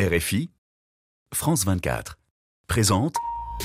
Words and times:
RFI, 0.00 0.50
France 1.34 1.66
24, 1.66 2.18
présente 2.66 3.14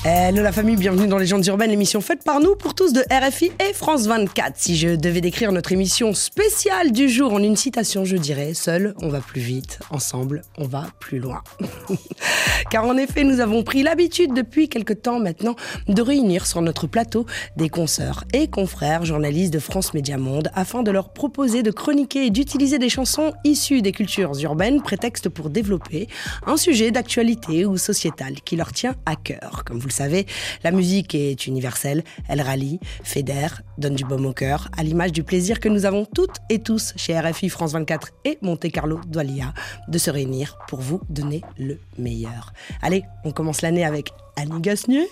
Hello 0.06 0.42
la 0.42 0.52
famille, 0.52 0.78
bienvenue 0.78 1.08
dans 1.08 1.18
Légendes 1.18 1.46
urbaines, 1.48 1.72
l'émission 1.72 2.02
faite 2.02 2.24
par 2.24 2.40
nous 2.40 2.56
pour 2.56 2.76
tous 2.76 2.94
de 2.94 3.02
RFI 3.12 3.52
et 3.68 3.74
France 3.74 4.06
24. 4.06 4.56
Si 4.56 4.78
je 4.78 4.96
devais 4.96 5.22
décrire 5.22 5.52
notre 5.52 5.72
émission 5.72 6.14
spéciale 6.14 6.92
du 6.92 7.10
jour 7.10 7.34
en 7.34 7.44
une 7.44 7.58
citation, 7.58 8.06
je 8.06 8.16
dirais 8.16 8.54
seul 8.54 8.94
on 9.02 9.10
va 9.10 9.20
plus 9.20 9.42
vite, 9.42 9.80
ensemble 9.90 10.44
on 10.58 10.66
va 10.66 10.86
plus 11.00 11.20
loin. 11.20 11.42
Car 12.70 12.86
en 12.86 12.96
effet, 12.96 13.24
nous 13.24 13.40
avons 13.40 13.64
pris 13.64 13.84
l'habitude 13.84 14.34
depuis 14.34 14.70
quelque 14.70 14.94
temps 14.94 15.20
maintenant 15.20 15.56
de 15.88 16.02
réunir 16.02 16.46
sur 16.46 16.62
notre 16.62 16.88
plateau 16.88 17.26
des 17.56 17.70
consoeurs 17.70 18.24
et 18.34 18.48
confrères 18.48 19.04
journalistes 19.04 19.54
de 19.54 19.60
France 19.60 19.94
Média 19.94 20.18
Monde 20.18 20.52
afin 20.54 20.84
de 20.84 20.92
leur 20.92 21.10
proposer 21.10 21.64
de 21.64 21.72
chroniquer 21.72 22.28
et 22.28 22.30
d'utiliser 22.30 22.78
des 22.78 22.90
chansons 22.90 23.34
issues 23.44 23.82
des 23.82 23.92
cultures 23.92 24.40
urbaines, 24.42 24.82
prétexte 24.82 25.30
pour 25.30 25.50
développer 25.50 26.08
un 26.46 26.58
sujet 26.58 26.92
d'actualité 26.92 27.66
ou 27.66 27.78
sociétal 27.78 28.36
qui 28.42 28.56
leur 28.56 28.72
tient 28.74 28.96
à 29.06 29.16
cœur. 29.16 29.64
Vous 29.78 29.88
le 29.88 29.94
savez, 29.94 30.26
la 30.64 30.72
musique 30.72 31.16
est 31.16 31.48
universelle, 31.48 32.04
elle 32.28 32.42
rallie, 32.42 32.80
fédère, 33.04 33.62
donne 33.78 33.96
du 33.96 34.04
baume 34.04 34.26
au 34.26 34.34
cœur, 34.34 34.70
à 34.78 34.84
l'image 34.84 35.12
du 35.12 35.24
plaisir 35.24 35.60
que 35.60 35.70
nous 35.70 35.86
avons 35.86 36.06
toutes 36.06 36.38
et 36.50 36.60
tous 36.60 36.94
chez 36.96 37.20
RFI 37.20 37.50
France 37.50 37.74
24 37.74 38.10
et 38.26 38.38
Monte 38.42 38.72
Carlo 38.72 39.00
Doualia 39.08 39.54
de 39.88 39.98
se 39.98 40.10
réunir 40.12 40.58
pour 40.68 40.82
vous 40.82 41.02
donner 41.10 41.42
le 41.58 41.80
meilleur. 41.98 42.54
Allez, 42.82 43.04
on 43.24 43.32
commence 43.32 43.62
l'année 43.62 43.86
avec 43.86 44.10
Annie 44.36 44.62
Gasnier, 44.62 45.08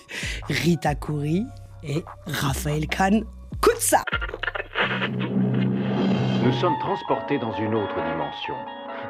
Rita 0.48 0.94
Kouri 0.94 1.44
et 1.82 2.04
Raphaël 2.26 2.86
Kahn. 2.86 3.24
Ça 3.78 4.02
Nous 6.44 6.52
sommes 6.52 6.78
transportés 6.78 7.38
dans 7.38 7.52
une 7.52 7.74
autre 7.74 7.94
dimension, 7.94 8.54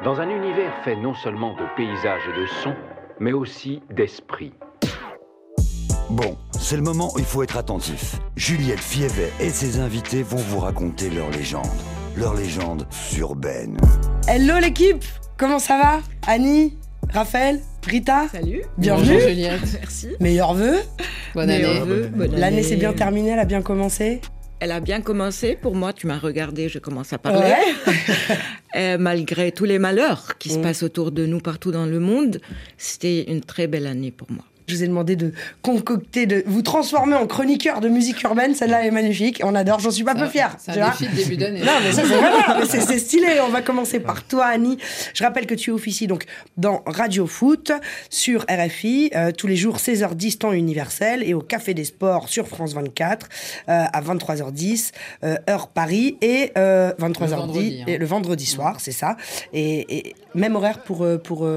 dans 0.03 0.19
un 0.19 0.29
univers 0.29 0.73
fait 0.83 0.95
non 0.95 1.13
seulement 1.13 1.53
de 1.53 1.63
paysages 1.75 2.27
et 2.27 2.41
de 2.41 2.45
sons, 2.47 2.75
mais 3.19 3.33
aussi 3.33 3.81
d'esprit. 3.91 4.53
Bon, 6.09 6.37
c'est 6.57 6.75
le 6.77 6.81
moment 6.81 7.11
où 7.15 7.19
il 7.19 7.25
faut 7.25 7.43
être 7.43 7.57
attentif. 7.57 8.15
Juliette 8.35 8.79
Fievet 8.79 9.31
et 9.39 9.49
ses 9.49 9.79
invités 9.79 10.23
vont 10.23 10.37
vous 10.37 10.59
raconter 10.59 11.09
leur 11.09 11.29
légende. 11.31 11.65
Leur 12.15 12.33
légende 12.33 12.87
urbaine. 13.17 13.77
Hello 14.27 14.57
l'équipe 14.59 15.03
Comment 15.37 15.59
ça 15.59 15.77
va? 15.77 15.99
Annie 16.25 16.75
Raphaël 17.13 17.59
Rita? 17.85 18.27
Salut. 18.31 18.61
Bienvenue. 18.77 19.13
Bonjour 19.13 19.29
Juliette. 19.29 19.61
Merci. 19.79 20.07
Meilleurs 20.19 20.53
vœux 20.53 20.79
Bonne 21.35 21.49
année. 21.49 21.81
L'année 22.17 22.43
année. 22.43 22.63
s'est 22.63 22.75
bien 22.77 22.93
terminée, 22.93 23.29
elle 23.31 23.39
a 23.39 23.45
bien 23.45 23.61
commencé 23.61 24.21
Elle 24.59 24.71
a 24.71 24.79
bien 24.79 25.01
commencé. 25.01 25.57
Pour 25.61 25.75
moi, 25.75 25.93
tu 25.93 26.07
m'as 26.07 26.17
regardé, 26.17 26.69
je 26.69 26.79
commence 26.79 27.13
à 27.13 27.17
parler. 27.17 27.53
Euh, 28.75 28.97
malgré 28.99 29.51
tous 29.53 29.63
les 29.63 29.79
malheurs 29.79 30.37
qui 30.37 30.49
se 30.49 30.59
Mm. 30.59 30.61
passent 30.61 30.83
autour 30.83 31.11
de 31.11 31.25
nous 31.25 31.39
partout 31.39 31.71
dans 31.71 31.85
le 31.87 31.99
monde, 31.99 32.39
c'était 32.77 33.23
une 33.23 33.41
très 33.41 33.65
belle 33.65 33.87
année 33.87 34.11
pour 34.11 34.29
moi. 34.29 34.43
Je 34.67 34.75
vous 34.75 34.83
ai 34.83 34.87
demandé 34.87 35.15
de 35.15 35.31
concocter, 35.61 36.25
de 36.25 36.43
vous 36.45 36.61
transformer 36.61 37.15
en 37.15 37.25
chroniqueur 37.25 37.79
de 37.79 37.87
musique 37.87 38.21
urbaine. 38.23 38.53
Celle-là 38.53 38.85
est 38.85 38.91
magnifique. 38.91 39.39
On 39.45 39.55
adore. 39.55 39.79
J'en 39.79 39.91
suis 39.91 40.03
pas 40.03 40.13
peu 40.13 40.27
fière. 40.27 40.57
C'est 40.59 40.71
un 40.71 40.75
vois. 40.75 40.89
défi 40.89 41.07
de 41.07 41.15
début 41.15 41.37
d'année. 41.37 41.61
Non, 41.61 41.71
mais 41.81 41.93
ça, 41.93 42.01
c'est 42.65 42.81
c'est- 42.81 42.99
stylé. 42.99 43.27
On 43.45 43.49
va 43.49 43.61
commencer 43.61 44.01
par 44.01 44.27
toi, 44.27 44.45
Annie. 44.47 44.77
Je 45.13 45.23
rappelle 45.23 45.45
que 45.45 45.55
tu 45.55 45.71
officies 45.71 46.07
donc 46.07 46.25
dans 46.57 46.83
Radio 46.85 47.27
Foot 47.27 47.71
sur 48.09 48.45
RFI 48.49 49.11
euh, 49.15 49.31
tous 49.31 49.47
les 49.47 49.55
jours 49.55 49.77
16h10 49.77 50.39
temps 50.39 50.51
universel 50.51 51.23
et 51.23 51.33
au 51.33 51.39
Café 51.41 51.73
des 51.73 51.85
Sports 51.85 52.27
sur 52.27 52.49
France 52.49 52.73
24 52.73 53.27
euh, 53.69 53.85
à 53.93 54.01
23h10 54.01 54.91
euh, 55.23 55.35
heure 55.49 55.69
Paris 55.69 56.17
et 56.21 56.51
euh, 56.57 56.91
23h10 56.99 57.27
vendredi, 57.29 57.79
hein. 57.81 57.85
et 57.87 57.97
le 57.97 58.05
vendredi 58.05 58.45
soir, 58.45 58.75
c'est 58.81 58.91
ça. 58.91 59.15
Et, 59.53 60.07
et 60.09 60.15
même 60.35 60.57
horaire 60.57 60.79
pour 60.83 61.05
pour 61.23 61.47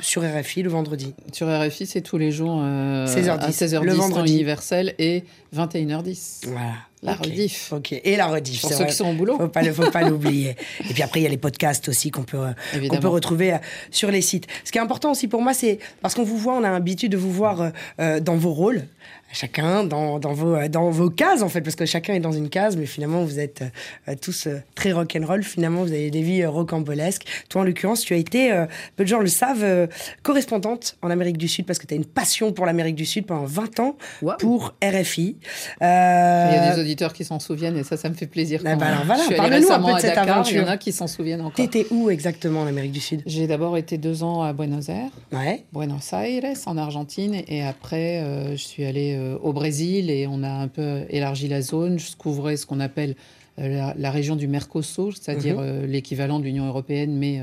sur 0.00 0.22
RFI 0.22 0.62
le 0.62 0.68
vendredi. 0.70 1.14
Sur 1.32 1.46
RFI, 1.48 1.86
c'est 1.86 2.00
tous 2.00 2.18
les 2.18 2.32
jours 2.32 2.55
euh, 2.62 3.06
16h10, 3.06 3.30
à 3.40 3.50
16h10 3.50 3.82
le 3.84 3.92
temps 3.92 3.98
vendredi. 4.02 4.32
universel 4.34 4.94
et 4.98 5.24
21h10. 5.54 6.48
Voilà. 6.48 6.72
La 7.02 7.12
Ok. 7.12 7.26
rediff. 7.26 7.72
Ok. 7.72 7.92
Et 7.92 8.16
la 8.16 8.26
rediff. 8.26 8.60
Pour 8.62 8.70
ceux 8.70 8.76
vrai. 8.76 8.86
qui 8.86 8.94
sont 8.94 9.08
au 9.08 9.12
boulot. 9.12 9.36
Faut 9.38 9.48
pas, 9.48 9.62
faut 9.72 9.90
pas 9.90 10.02
l'oublier. 10.08 10.56
Et 10.88 10.94
puis 10.94 11.02
après, 11.02 11.20
il 11.20 11.22
y 11.24 11.26
a 11.26 11.30
les 11.30 11.36
podcasts 11.36 11.88
aussi 11.88 12.10
qu'on 12.10 12.22
peut, 12.22 12.38
euh, 12.38 12.88
qu'on 12.88 12.98
peut 12.98 13.08
retrouver 13.08 13.52
euh, 13.54 13.58
sur 13.90 14.10
les 14.10 14.22
sites. 14.22 14.46
Ce 14.64 14.72
qui 14.72 14.78
est 14.78 14.80
important 14.80 15.10
aussi 15.12 15.28
pour 15.28 15.42
moi, 15.42 15.52
c'est 15.54 15.78
parce 16.00 16.14
qu'on 16.14 16.24
vous 16.24 16.38
voit, 16.38 16.54
on 16.54 16.64
a 16.64 16.70
l'habitude 16.70 17.12
de 17.12 17.16
vous 17.16 17.32
voir 17.32 17.70
euh, 18.00 18.20
dans 18.20 18.36
vos 18.36 18.52
rôles, 18.52 18.86
chacun 19.32 19.84
dans, 19.84 20.18
dans, 20.18 20.32
vos, 20.32 20.56
dans 20.68 20.90
vos 20.90 21.10
cases 21.10 21.42
en 21.42 21.48
fait, 21.48 21.60
parce 21.60 21.76
que 21.76 21.84
chacun 21.86 22.14
est 22.14 22.20
dans 22.20 22.32
une 22.32 22.48
case, 22.48 22.76
mais 22.76 22.86
finalement 22.86 23.24
vous 23.24 23.38
êtes 23.38 23.62
euh, 24.08 24.14
tous 24.20 24.46
euh, 24.46 24.62
très 24.74 24.92
rock'n'roll. 24.92 25.42
Finalement, 25.42 25.82
vous 25.82 25.92
avez 25.92 26.10
des 26.10 26.22
vies 26.22 26.42
euh, 26.42 26.50
rocambolesques. 26.50 27.24
Toi, 27.48 27.62
en 27.62 27.64
l'occurrence, 27.64 28.00
tu 28.02 28.14
as 28.14 28.16
été, 28.16 28.64
peu 28.96 29.04
de 29.04 29.08
gens 29.08 29.20
le 29.20 29.26
savent, 29.26 29.88
correspondante 30.22 30.96
en 31.02 31.10
Amérique 31.10 31.36
du 31.38 31.48
Sud 31.48 31.66
parce 31.66 31.78
que 31.78 31.86
tu 31.86 31.94
as 31.94 31.96
une 31.96 32.04
passion 32.04 32.52
pour 32.52 32.66
l'Amérique 32.66 32.94
du 32.96 33.06
Sud 33.06 33.26
pendant 33.26 33.44
20 33.44 33.80
ans 33.80 33.96
pour 34.38 34.74
RFI. 34.82 35.36
Il 35.80 35.84
y 35.84 35.86
a 35.86 36.74
des 36.76 36.85
auditeurs 36.86 37.12
qui 37.12 37.24
s'en 37.24 37.38
souviennent 37.38 37.76
et 37.76 37.82
ça, 37.84 37.96
ça 37.96 38.08
me 38.08 38.14
fait 38.14 38.26
plaisir. 38.26 38.60
Ah 38.64 38.70
quand 38.72 38.78
bah 38.78 38.86
alors 38.86 39.04
voilà, 39.04 39.20
je 39.22 39.26
suis 39.26 39.34
allée 39.34 39.50
parle-nous 39.50 39.56
un 39.56 39.60
récemment 39.76 39.86
peu 39.88 39.92
de 39.92 39.96
à 39.96 40.00
cette 40.00 40.14
Dakar, 40.14 40.24
il 40.24 40.28
y 40.28 40.32
en 40.32 40.40
aventure. 40.62 40.68
a 40.70 40.76
qui 40.78 40.92
s'en 40.92 41.06
souviennent 41.06 41.40
encore. 41.40 41.52
T'étais 41.54 41.86
où 41.90 42.08
exactement 42.10 42.60
en 42.62 42.66
Amérique 42.66 42.92
du 42.92 43.00
Sud? 43.00 43.22
J'ai 43.26 43.46
d'abord 43.46 43.76
été 43.76 43.98
deux 43.98 44.22
ans 44.22 44.42
à 44.42 44.52
Buenos 44.52 44.88
Aires, 44.88 45.10
Ouais. 45.32 45.64
Buenos 45.72 46.12
Aires, 46.12 46.54
en 46.66 46.76
Argentine, 46.78 47.42
et 47.48 47.62
après, 47.62 48.20
euh, 48.22 48.52
je 48.52 48.62
suis 48.62 48.84
allée 48.84 49.14
euh, 49.16 49.36
au 49.42 49.52
Brésil 49.52 50.10
et 50.10 50.26
on 50.26 50.42
a 50.42 50.48
un 50.50 50.68
peu 50.68 51.02
élargi 51.10 51.48
la 51.48 51.60
zone. 51.62 51.98
Je 51.98 52.16
couvrais 52.16 52.56
ce 52.56 52.64
qu'on 52.66 52.80
appelle 52.80 53.14
la, 53.58 53.94
la 53.96 54.10
région 54.10 54.36
du 54.36 54.46
Mercosur, 54.48 55.16
c'est-à-dire 55.16 55.56
Mhm. 55.56 55.62
euh, 55.64 55.86
l'équivalent 55.86 56.38
de 56.38 56.44
l'Union 56.44 56.66
européenne, 56.66 57.16
mais 57.16 57.40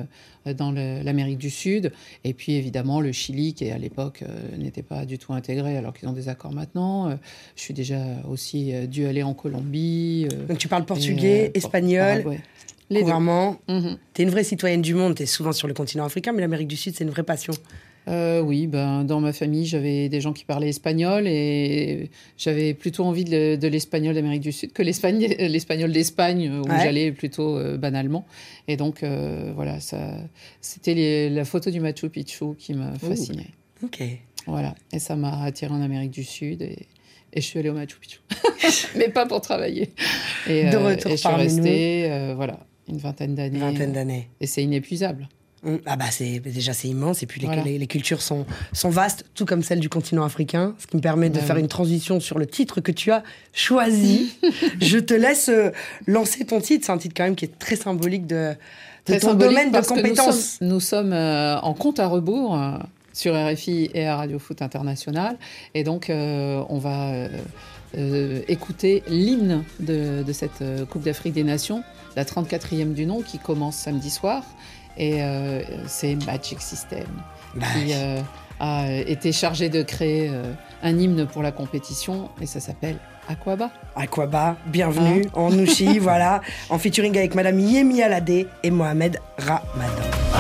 euh, 0.48 0.54
dans 0.54 0.72
l'Amérique 0.72 1.38
du 1.38 1.50
Sud. 1.50 1.92
Et 2.24 2.34
puis 2.34 2.54
évidemment 2.54 3.00
le 3.02 3.12
Chili, 3.12 3.54
qui 3.54 3.70
à 3.72 3.78
l'époque 3.78 4.24
euh, 4.24 4.58
n'était 4.58 4.84
pas 4.84 5.06
du 5.06 5.18
tout 5.18 5.34
intégré, 5.34 5.78
alors 5.78 5.94
qu'ils 5.94 6.08
ont 6.10 6.14
des 6.14 6.30
accords 6.30 6.52
maintenant. 6.52 7.10
Euh, 7.10 7.16
je 7.56 7.62
suis 7.62 7.74
déjà 7.74 7.98
aussi 8.30 8.74
euh, 8.74 8.86
dû 8.86 9.06
aller 9.06 9.24
en 9.24 9.34
Colombie. 9.34 10.28
euh, 10.34 10.48
Donc 10.48 10.58
tu 10.58 10.68
parles 10.68 10.84
et, 10.84 10.86
portugais, 10.86 11.48
euh, 11.48 11.58
espagnol. 11.58 12.38
Les 12.90 13.00
deux. 13.00 13.06
couramment. 13.06 13.58
Mhm. 13.70 13.98
T'es 14.14 14.24
une 14.24 14.30
vraie 14.30 14.44
citoyenne 14.44 14.82
du 14.82 14.94
monde, 14.94 15.16
t'es 15.16 15.26
souvent 15.26 15.54
sur 15.54 15.68
le 15.68 15.74
continent 15.74 16.04
africain, 16.06 16.32
mais 16.34 16.42
l'Amérique 16.42 16.68
du 16.68 16.76
Sud, 16.76 16.94
c'est 16.96 17.06
une 17.06 17.10
vraie 17.12 17.24
passion. 17.24 17.54
Euh, 18.08 18.42
oui, 18.42 18.68
ben, 18.68 19.04
dans 19.06 19.20
ma 19.22 19.32
famille, 19.32 19.66
j'avais 19.66 20.10
des 20.10 20.20
gens 20.20 20.34
qui 20.34 20.44
parlaient 20.46 20.70
espagnol 20.70 21.26
et 21.28 22.10
j'avais 22.38 22.74
plutôt 22.74 23.06
envie 23.06 23.24
de, 23.24 23.56
de 23.56 23.68
l'espagnol 23.68 24.14
d'Amérique 24.14 24.42
du 24.42 24.52
Sud 24.52 24.74
que 24.74 24.84
l'espagnol 24.84 25.92
d'Espagne, 25.92 26.52
où 26.52 26.68
Ouais. 26.70 26.80
j'allais 26.84 27.12
plutôt 27.12 27.58
euh, 27.58 27.78
banalement. 27.78 28.26
Et 28.68 28.76
donc, 28.78 29.04
euh, 29.04 29.52
voilà, 29.56 29.80
ça, 29.80 30.18
c'était 30.62 31.30
la 31.30 31.46
photo 31.46 31.70
du 31.72 31.80
Machu 31.80 32.10
Picchu 32.10 32.56
qui 32.58 32.74
me 32.74 32.94
fascinait. 32.98 33.52
Ok. 33.84 34.02
Voilà, 34.48 34.76
et 34.92 35.00
ça 35.00 35.16
m'a 35.16 35.42
attiré 35.44 35.74
en 35.74 35.82
Amérique 35.82 36.12
du 36.12 36.24
Sud 36.26 36.62
et, 36.62 36.88
et 37.32 37.40
je 37.40 37.46
suis 37.46 37.60
allée 37.60 37.70
au 37.70 37.74
Machu 37.74 37.96
Picchu. 38.02 38.20
Mais 38.98 39.08
pas 39.10 39.26
pour 39.26 39.40
travailler. 39.40 39.94
Et, 40.48 40.64
De 40.66 40.76
euh, 40.76 40.88
retour 40.90 41.12
et 41.12 41.16
je 41.16 41.22
suis 41.22 41.30
restée, 41.30 42.34
voilà, 42.36 42.60
une 42.90 42.98
vingtaine 42.98 43.36
d'années. 43.36 43.60
Une 43.60 43.64
vingtaine 43.64 43.94
d'années. 43.94 44.28
Et 44.42 44.48
c'est 44.48 44.62
inépuisable. 44.64 45.30
Mm. 45.64 45.78
Ah 45.86 45.96
bah 45.96 46.06
c'est 46.12 46.40
déjà 46.40 46.74
c'est 46.74 46.90
immense 46.90 47.24
et 47.24 47.26
puis 47.26 47.40
les, 47.40 47.48
Voilà. 47.48 47.64
les- 47.64 47.78
les 47.78 47.88
cultures 47.88 48.22
sont, 48.22 48.46
sont 48.74 48.90
vastes, 48.90 49.24
tout 49.34 49.46
comme 49.46 49.64
celles 49.64 49.80
du 49.80 49.88
continent 49.90 50.24
africain, 50.26 50.76
ce 50.78 50.88
qui 50.88 50.98
me 50.98 51.02
permet 51.02 51.30
de 51.30 51.36
Bah 51.40 51.42
faire 51.46 51.56
oui. 51.56 51.62
une 51.62 51.68
transition 51.70 52.20
sur 52.20 52.38
le 52.38 52.46
titre 52.46 52.82
que 52.82 52.92
tu 52.92 53.12
as 53.12 53.24
choisi. 53.54 54.34
Je 54.82 54.98
te 54.98 55.14
laisse 55.14 55.50
euh, 55.50 55.72
lancer 56.08 56.46
ton 56.46 56.60
titre, 56.60 56.86
c'est 56.86 56.92
un 56.92 56.98
titre 56.98 57.14
quand 57.16 57.24
même 57.24 57.36
qui 57.36 57.46
est 57.46 57.60
très 57.60 57.76
symbolique 57.78 58.28
de, 58.28 58.50
de 58.52 58.56
Très 59.06 59.20
ton 59.20 59.30
symbolique 59.30 59.50
domaine 59.52 59.72
de 59.72 59.78
nous 59.78 59.84
compétences. 59.84 60.58
sommes, 60.60 60.68
nous 60.68 60.80
sommes, 60.80 61.14
euh, 61.14 61.58
en 61.60 61.74
compte 61.74 62.00
à 62.00 62.08
rebours 62.08 62.58
euh, 62.60 62.78
sur 63.14 63.34
RFI 63.36 63.90
et 63.94 64.06
à 64.06 64.18
Radio 64.18 64.40
Foot 64.40 64.62
International. 64.62 65.38
Et 65.76 65.84
donc, 65.84 66.08
on 66.10 66.78
va 66.80 67.28
euh, 67.96 68.42
écouter 68.48 69.04
l'hymne 69.08 69.64
de, 69.80 70.24
de 70.24 70.34
cette 70.34 70.64
Coupe 70.90 71.04
d'Afrique 71.04 71.34
des 71.34 71.44
Nations, 71.44 71.84
la 72.16 72.26
34e 72.26 72.94
du 72.94 73.06
nom, 73.06 73.22
qui 73.22 73.38
commence 73.38 73.76
samedi 73.78 74.10
soir. 74.10 74.44
Et 74.98 75.24
euh, 75.24 75.62
c'est 75.88 76.16
Magic 76.26 76.62
System 76.62 77.08
qui 77.54 77.94
euh, 77.94 78.22
a 78.60 78.92
été 78.92 79.32
chargé 79.32 79.70
de 79.70 79.82
créer 79.82 80.30
euh, 80.30 80.54
un 80.84 80.98
hymne 80.98 81.26
pour 81.26 81.42
la 81.42 81.52
compétition. 81.52 82.30
Et 82.42 82.46
ça 82.46 82.60
s'appelle 82.60 82.98
Aquaba. 83.28 83.72
Aquaba, 83.96 84.58
bienvenue 84.68 85.24
Hein 85.28 85.32
en 85.34 85.50
Nouchi, 85.50 86.00
voilà, 86.00 86.42
en 86.70 86.78
featuring 86.78 87.18
avec 87.18 87.36
Madame 87.36 87.60
Yemi 87.60 88.02
Alade 88.02 88.48
et 88.64 88.72
Mohamed 88.72 89.20
Ramadan. 89.38 90.33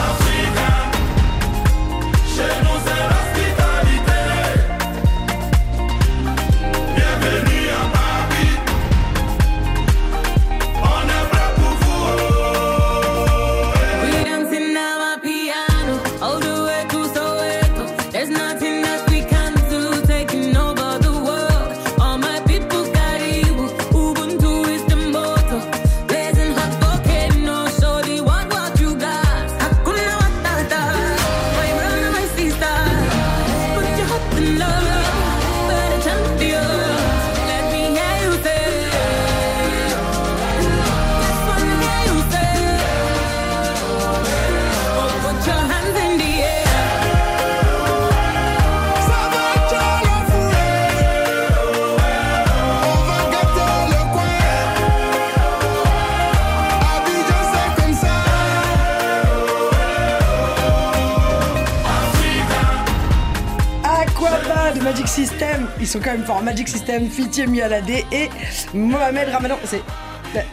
Magic 64.83 65.07
System, 65.07 65.67
ils 65.79 65.87
sont 65.87 65.99
quand 65.99 66.11
même 66.11 66.23
forts. 66.25 66.41
Magic 66.43 66.67
System, 66.67 67.09
Fitiemi 67.09 67.61
Alade 67.61 67.89
et 67.89 68.29
Mohamed 68.73 69.29
Ramadan. 69.29 69.57
C'est 69.65 69.81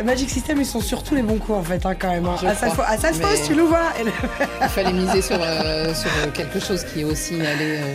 Magic 0.04 0.28
System, 0.30 0.58
ils 0.60 0.66
sont 0.66 0.80
sur 0.80 1.02
tous 1.02 1.14
les 1.14 1.22
bons 1.22 1.38
coups 1.38 1.58
en 1.58 1.62
fait, 1.62 1.84
hein, 1.86 1.94
quand 1.98 2.10
même. 2.10 2.26
hein. 2.26 2.36
À 2.46 2.54
crois. 2.70 2.84
à 2.84 2.96
Mais- 3.40 3.46
tu 3.46 3.56
nous 3.56 3.66
vois. 3.66 3.92
Il 4.62 4.68
fallait 4.68 4.92
miser 4.92 5.22
sur, 5.22 5.38
euh, 5.40 5.94
sur 5.94 6.10
euh, 6.22 6.30
quelque 6.32 6.60
chose 6.60 6.84
qui 6.84 7.02
aussi 7.04 7.34
allait 7.36 7.78
euh, 7.78 7.82
euh, 7.82 7.94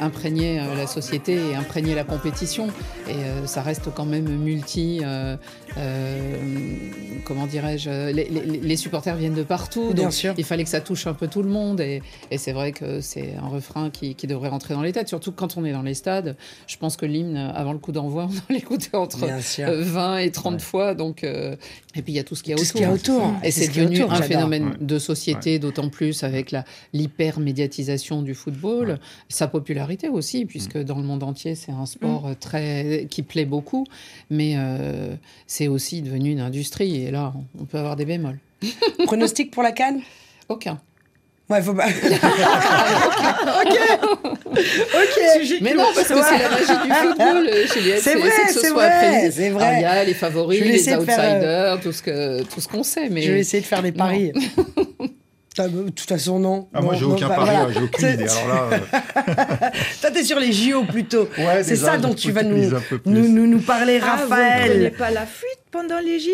imprégner 0.00 0.60
euh, 0.60 0.74
la 0.76 0.86
société 0.86 1.34
et 1.50 1.54
imprégner 1.54 1.94
la 1.94 2.04
compétition. 2.04 2.68
Et 3.08 3.12
euh, 3.12 3.46
ça 3.46 3.62
reste 3.62 3.88
quand 3.94 4.04
même 4.06 4.28
multi. 4.28 5.00
euh, 5.04 5.36
euh, 5.78 6.36
comment 7.24 7.46
dirais-je 7.46 8.12
les, 8.12 8.24
les- 8.28 8.60
les 8.60 8.76
supporters 8.76 9.16
viennent 9.16 9.34
de 9.34 9.42
partout. 9.42 9.92
Bien 9.92 10.04
donc 10.04 10.12
sûr. 10.12 10.34
Il 10.38 10.44
fallait 10.44 10.64
que 10.64 10.70
ça 10.70 10.80
touche 10.80 11.06
un 11.06 11.14
peu 11.14 11.28
tout 11.28 11.42
le 11.42 11.48
monde. 11.50 11.80
Et, 11.80 12.02
et 12.30 12.38
c'est 12.38 12.52
vrai 12.52 12.72
que 12.72 13.00
c'est 13.00 13.34
un 13.42 13.48
refrain 13.48 13.90
qui, 13.90 14.14
qui 14.14 14.26
devrait 14.26 14.48
rentrer 14.48 14.74
dans 14.74 14.82
les 14.82 14.92
têtes. 14.92 15.08
Surtout 15.08 15.32
quand 15.32 15.56
on 15.56 15.64
est 15.64 15.72
dans 15.72 15.82
les 15.82 15.94
stades. 15.94 16.36
Je 16.66 16.76
pense 16.76 16.96
que 16.96 17.06
l'hymne, 17.06 17.36
avant 17.36 17.72
le 17.72 17.78
coup 17.78 17.92
d'envoi, 17.92 18.28
on 18.48 18.52
l'écouter 18.52 18.88
entre 18.96 19.18
Bien 19.26 19.40
sûr. 19.40 19.68
euh, 19.68 19.82
20 19.82 20.18
et 20.18 20.30
30 20.30 20.60
fois. 20.62 20.94
Donc, 20.94 21.24
euh, 21.24 21.56
et 21.94 22.02
puis 22.02 22.12
il 22.12 22.16
y 22.16 22.20
a 22.20 22.24
tout 22.24 22.34
ce 22.34 22.42
qu'il 22.42 22.50
y 22.50 22.54
a 22.54 22.56
Tout 22.56 22.64
ce 22.64 22.70
autour. 22.70 22.78
qu'il 22.80 22.88
y 22.88 22.90
a 22.90 22.94
autour. 22.94 23.32
Et 23.42 23.50
c'est 23.50 23.66
ce 23.66 23.70
devenu 23.78 24.02
autour, 24.02 24.12
un 24.12 24.22
phénomène 24.22 24.64
Ouais. 24.66 24.72
de 24.80 24.98
société, 24.98 25.58
d'autant 25.58 25.88
plus 25.88 26.22
avec 26.24 26.50
la 26.50 26.64
l'hyper-médiatisation 26.92 28.22
du 28.22 28.34
football, 28.34 28.98
sa 29.28 29.46
popularité 29.58 30.08
aussi, 30.08 30.44
puisque 30.44 30.76
dans 30.78 30.96
le 30.96 31.02
monde 31.04 31.22
entier, 31.22 31.54
c'est 31.54 31.72
un 31.72 31.86
sport 31.86 32.26
euh, 32.26 32.34
très 32.38 33.06
qui 33.10 33.22
plaît 33.22 33.44
beaucoup, 33.46 33.86
mais 34.30 34.54
euh, 34.56 35.14
c'est 35.46 35.68
aussi 35.68 36.02
devenu 36.02 36.30
une 36.30 36.40
industrie, 36.40 37.02
et 37.04 37.10
là, 37.10 37.32
on 37.60 37.64
peut 37.64 37.78
avoir 37.78 37.96
des 37.96 38.04
bémols. 38.04 38.38
Pronostic 39.04 39.50
pour 39.50 39.62
la 39.62 39.72
canne 39.72 40.00
Aucun. 40.48 40.78
Ouais, 41.48 41.62
faut 41.62 41.74
pas. 41.74 41.86
ok. 43.64 43.76
Ok. 44.52 45.16
Mais 45.60 45.74
non, 45.74 45.84
parce 45.94 46.08
que 46.08 46.14
Ouais. 46.14 46.22
c'est 46.28 46.38
la 46.42 46.50
magie 46.50 46.66
du 46.86 46.92
football, 46.92 47.48
euh, 47.48 47.66
Juliette. 47.72 48.00
C'est 48.02 48.16
vrai, 48.16 48.30
ce 48.48 48.60
c'est 48.60 48.68
soit 48.68 48.88
vrai, 48.88 49.30
c'est 49.30 49.46
Il 49.48 49.80
y 49.80 49.84
a 49.84 50.02
les 50.04 50.14
favoris, 50.14 50.60
les 50.60 50.78
faire, 50.78 50.98
outsiders, 51.00 51.80
tout 51.80 51.92
ce 51.92 52.02
que 52.02 52.42
tout 52.42 52.60
ce 52.60 52.66
qu'on 52.66 52.82
sait, 52.82 53.08
mais 53.10 53.22
Je 53.22 53.30
vais 53.32 53.40
essayer 53.40 53.60
de 53.60 53.66
faire 53.66 53.82
des 53.82 53.92
paris. 53.92 54.32
Bah, 55.56 55.68
De 55.68 55.88
toute 55.90 56.08
façon, 56.08 56.38
non. 56.38 56.68
Ah, 56.74 56.80
moi, 56.82 56.94
j'ai 56.94 57.04
aucun 57.04 57.28
bah, 57.28 57.36
pari, 57.36 57.50
voilà. 57.50 57.66
ouais, 57.66 57.72
j'ai 57.74 57.82
aucune 57.82 58.08
idée. 58.08 58.24
Alors 58.28 58.48
là, 58.70 58.76
euh, 58.76 59.70
Toi, 60.00 60.10
t'es 60.10 60.24
sur 60.24 60.38
les 60.38 60.52
JO 60.52 60.84
plutôt. 60.84 61.28
ouais, 61.38 61.62
C'est 61.62 61.76
ça 61.76 61.96
dont 61.98 62.14
tu 62.14 62.30
vas 62.32 62.42
nous, 62.42 62.70
nous, 63.06 63.28
nous, 63.28 63.46
nous 63.46 63.60
parler, 63.60 64.00
Ah, 64.02 64.16
vous 64.16 64.24
ne 64.24 64.30
Raphaël. 64.30 64.92
pas 64.98 65.10
la 65.10 65.26
fuite 65.26 65.60
pendant 65.70 65.98
les 66.00 66.18
JO? 66.20 66.30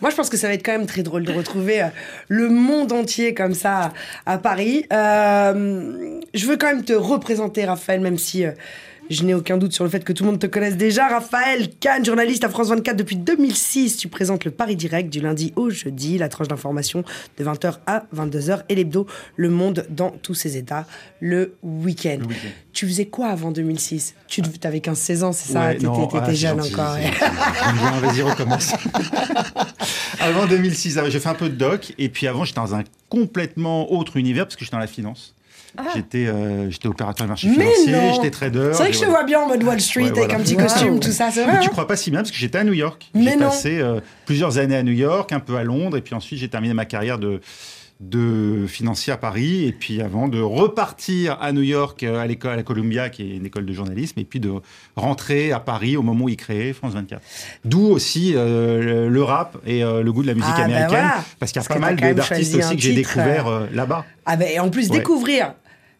Moi, 0.00 0.08
je 0.10 0.16
pense 0.16 0.30
que 0.30 0.38
ça 0.38 0.48
va 0.48 0.54
être 0.54 0.64
quand 0.64 0.72
même 0.72 0.86
très 0.86 1.02
drôle 1.02 1.24
de 1.24 1.32
retrouver 1.32 1.82
euh, 1.82 1.86
le 2.28 2.48
monde 2.48 2.90
entier 2.92 3.34
comme 3.34 3.52
ça 3.52 3.92
à, 4.24 4.32
à 4.32 4.38
Paris. 4.38 4.86
Euh, 4.92 6.18
je 6.32 6.46
veux 6.46 6.56
quand 6.56 6.68
même 6.68 6.84
te 6.84 6.94
représenter, 6.94 7.66
Raphaël, 7.66 8.00
même 8.00 8.16
si 8.16 8.46
euh, 8.46 8.52
je 9.10 9.24
n'ai 9.24 9.34
aucun 9.34 9.58
doute 9.58 9.72
sur 9.72 9.82
le 9.82 9.90
fait 9.90 10.04
que 10.04 10.12
tout 10.12 10.22
le 10.22 10.30
monde 10.30 10.38
te 10.38 10.46
connaisse 10.46 10.76
déjà. 10.76 11.08
Raphaël 11.08 11.68
Kahn, 11.80 12.04
journaliste 12.04 12.44
à 12.44 12.48
France 12.48 12.68
24 12.68 12.96
depuis 12.96 13.16
2006. 13.16 13.96
Tu 13.96 14.08
présentes 14.08 14.44
le 14.44 14.52
Paris 14.52 14.76
Direct 14.76 15.10
du 15.10 15.20
lundi 15.20 15.52
au 15.56 15.68
jeudi, 15.68 16.16
la 16.16 16.28
tranche 16.28 16.46
d'information 16.46 17.04
de 17.36 17.44
20h 17.44 17.78
à 17.86 18.04
22h 18.14 18.62
et 18.68 18.76
l'hebdo 18.76 19.06
Le 19.36 19.50
Monde 19.50 19.84
dans 19.90 20.10
tous 20.10 20.34
ses 20.34 20.56
états 20.56 20.86
le 21.18 21.56
week-end. 21.62 22.18
Tu 22.72 22.86
faisais 22.86 23.06
quoi 23.06 23.28
avant 23.28 23.50
2006 23.50 24.14
Tu 24.28 24.42
avais 24.62 24.78
15-16 24.78 25.24
ans, 25.24 25.32
c'est 25.32 25.52
ça? 25.52 25.60
Ouais, 25.60 25.76
T'étais 25.76 25.88
ah, 26.14 26.32
jeune 26.32 26.60
encore. 26.60 26.96
Vas-y, 28.00 28.22
recommence. 28.22 28.72
avant 30.20 30.46
2006, 30.46 30.98
ah 30.98 31.10
j'ai 31.10 31.18
fait 31.18 31.28
un 31.28 31.34
peu 31.34 31.48
de 31.48 31.56
doc. 31.56 31.92
Et 31.98 32.08
puis 32.08 32.28
avant, 32.28 32.44
j'étais 32.44 32.60
dans 32.60 32.76
un 32.76 32.84
complètement 33.08 33.92
autre 33.92 34.16
univers 34.16 34.46
parce 34.46 34.54
que 34.54 34.64
j'étais 34.64 34.76
dans 34.76 34.80
la 34.80 34.86
finance. 34.86 35.34
J'étais 35.94 36.26
euh, 36.26 36.70
j'étais 36.70 36.88
opérateur 36.88 37.26
de 37.26 37.30
marché 37.30 37.48
Ah. 37.50 37.54
Mais 37.58 37.72
financier, 37.84 38.12
j'étais 38.14 38.30
trader. 38.30 38.70
C'est 38.72 38.78
vrai 38.82 38.90
que 38.90 38.96
je 38.96 39.00
te 39.02 39.06
vois 39.06 39.24
bien 39.24 39.40
en 39.40 39.48
mode 39.48 39.62
Wall 39.62 39.80
Street 39.80 40.10
Ouais, 40.10 40.18
avec 40.18 40.32
un 40.34 40.40
petit 40.40 40.54
Wow. 40.56 40.62
costume, 40.62 41.00
tout 41.00 41.10
ça, 41.12 41.30
c'est 41.30 41.42
vrai. 41.44 41.52
Mais 41.54 41.60
tu 41.60 41.66
hein 41.66 41.70
crois 41.70 41.86
pas 41.86 41.96
si 41.96 42.10
bien 42.10 42.20
parce 42.20 42.30
que 42.30 42.36
j'étais 42.36 42.58
à 42.58 42.64
New 42.64 42.72
York. 42.72 43.08
J'ai 43.14 43.36
passé 43.36 43.78
euh, 43.80 44.00
plusieurs 44.26 44.58
années 44.58 44.76
à 44.76 44.82
New 44.82 44.92
York, 44.92 45.32
un 45.32 45.40
peu 45.40 45.56
à 45.56 45.64
Londres, 45.64 45.96
et 45.96 46.00
puis 46.00 46.14
ensuite 46.14 46.38
j'ai 46.38 46.48
terminé 46.48 46.74
ma 46.74 46.84
carrière 46.84 47.18
de 47.18 47.40
de 48.00 48.64
financier 48.66 49.12
à 49.12 49.18
Paris, 49.18 49.66
et 49.66 49.72
puis 49.72 50.00
avant 50.00 50.26
de 50.26 50.40
repartir 50.40 51.36
à 51.40 51.52
New 51.52 51.60
York 51.60 52.02
euh, 52.02 52.18
à 52.18 52.26
l'école 52.26 52.52
à 52.52 52.56
la 52.56 52.62
Columbia, 52.62 53.10
qui 53.10 53.22
est 53.22 53.36
une 53.36 53.44
école 53.44 53.66
de 53.66 53.72
journalisme, 53.74 54.18
et 54.18 54.24
puis 54.24 54.40
de 54.40 54.50
rentrer 54.96 55.52
à 55.52 55.60
Paris 55.60 55.98
au 55.98 56.02
moment 56.02 56.24
où 56.24 56.28
il 56.30 56.36
créait 56.38 56.72
France 56.72 56.94
24. 56.94 57.20
D'où 57.66 57.82
aussi 57.82 58.32
euh, 58.34 59.10
le, 59.10 59.22
rap 59.22 59.58
et 59.66 59.84
euh, 59.84 60.02
le 60.02 60.12
goût 60.12 60.22
de 60.22 60.28
la 60.28 60.34
musique 60.34 60.48
Ah, 60.50 60.58
bah 60.60 60.64
américaine, 60.64 60.88
voilà. 60.88 61.24
parce 61.38 61.52
qu'il 61.52 61.60
y 61.60 61.64
Parce 61.66 61.70
a 61.70 61.74
pas 61.74 61.94
mal 61.94 62.14
d'artistes 62.14 62.54
aussi 62.54 62.76
que 62.76 62.82
j'ai 62.82 62.94
découvert 62.94 63.46
euh, 63.48 63.66
là-bas. 63.72 64.06
Ah 64.24 64.36
ben, 64.36 64.48
et 64.50 64.58
en 64.58 64.70
plus, 64.70 64.88
Ouais. 64.88 64.96
découvrir 64.98 65.54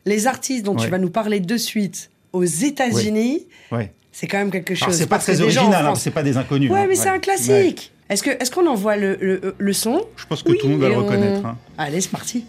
les 0.06 0.26
artistes 0.26 0.64
dont 0.64 0.76
tu 0.76 0.88
vas 0.88 0.98
nous 0.98 1.10
parler 1.10 1.40
de 1.40 1.56
suite 1.58 2.10
aux 2.32 2.44
États-Unis, 2.44 3.46
Ouais. 3.70 3.92
c'est 4.10 4.26
quand 4.26 4.38
même 4.38 4.50
quelque 4.50 4.74
chose. 4.74 4.94
C'est 4.96 5.06
pas 5.06 5.18
très 5.18 5.38
original, 5.42 5.84
hein, 5.86 5.94
c'est 5.96 6.10
pas 6.10 6.22
des 6.22 6.38
inconnus. 6.38 6.70
Ouais, 6.70 6.78
hein. 6.80 6.86
mais 6.88 6.94
c'est 6.94 7.10
un 7.10 7.18
classique. 7.18 7.92
Est-ce 8.10 8.22
que 8.24 8.30
est-ce 8.30 8.50
qu'on 8.50 8.66
envoie 8.66 8.96
le, 8.96 9.16
le, 9.20 9.54
le 9.56 9.72
son 9.72 10.04
Je 10.16 10.26
pense 10.26 10.42
que 10.42 10.52
tout 10.52 10.66
le 10.66 10.72
monde 10.72 10.80
va 10.82 10.88
le 10.88 10.96
on- 10.96 11.04
reconnaître. 11.04 11.46
hein. 11.46 11.56
Allez, 11.78 12.00
c'est 12.00 12.10
parti. 12.10 12.44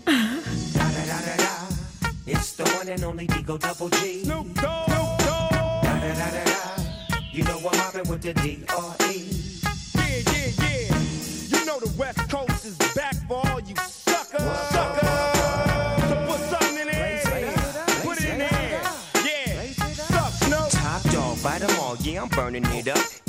It's 2.27 2.53
the 2.55 2.63
one 2.79 2.89
and 2.89 3.03
only 3.03 3.27
Digo 3.27 3.57
Double 3.59 3.89
G. 3.99 4.23
Snoop 4.23 4.47
Dogg. 4.61 4.89
You 7.33 7.43
know 7.45 7.57
I'm 7.59 7.77
mobbing 7.77 8.09
with 8.09 8.21
the 8.21 8.33
D.R.E. 8.33 9.29
Yeah, 9.95 10.03
yeah, 10.33 10.49
yeah. 10.59 11.57
You 11.59 11.65
know 11.65 11.79
the 11.79 11.91
West 11.97 12.19
Coast 12.29 12.65
is 12.65 12.75
back 12.95 13.15
for 13.27 13.41
all 13.47 13.59
you 13.61 13.75
suckers. 13.77 14.41
Suckers. 14.71 15.09
So 16.09 16.15
put 16.27 16.39
something 16.49 16.77
in 16.79 16.87
the 16.87 16.95
air. 16.97 17.21
Put 18.03 18.17
it 18.19 18.29
in 18.29 18.37
the 18.39 18.53
air. 18.53 18.81
Yeah. 19.23 19.61
Suck, 19.93 20.33
Snoop. 20.43 20.69
Top 20.71 21.03
dog, 21.13 21.41
bite 21.43 21.61
'em 21.61 21.79
all, 21.79 21.95
yeah, 22.01 22.21
I'm 22.23 22.29
burning 22.29 22.65
it 22.65 22.87
up. 22.89 22.99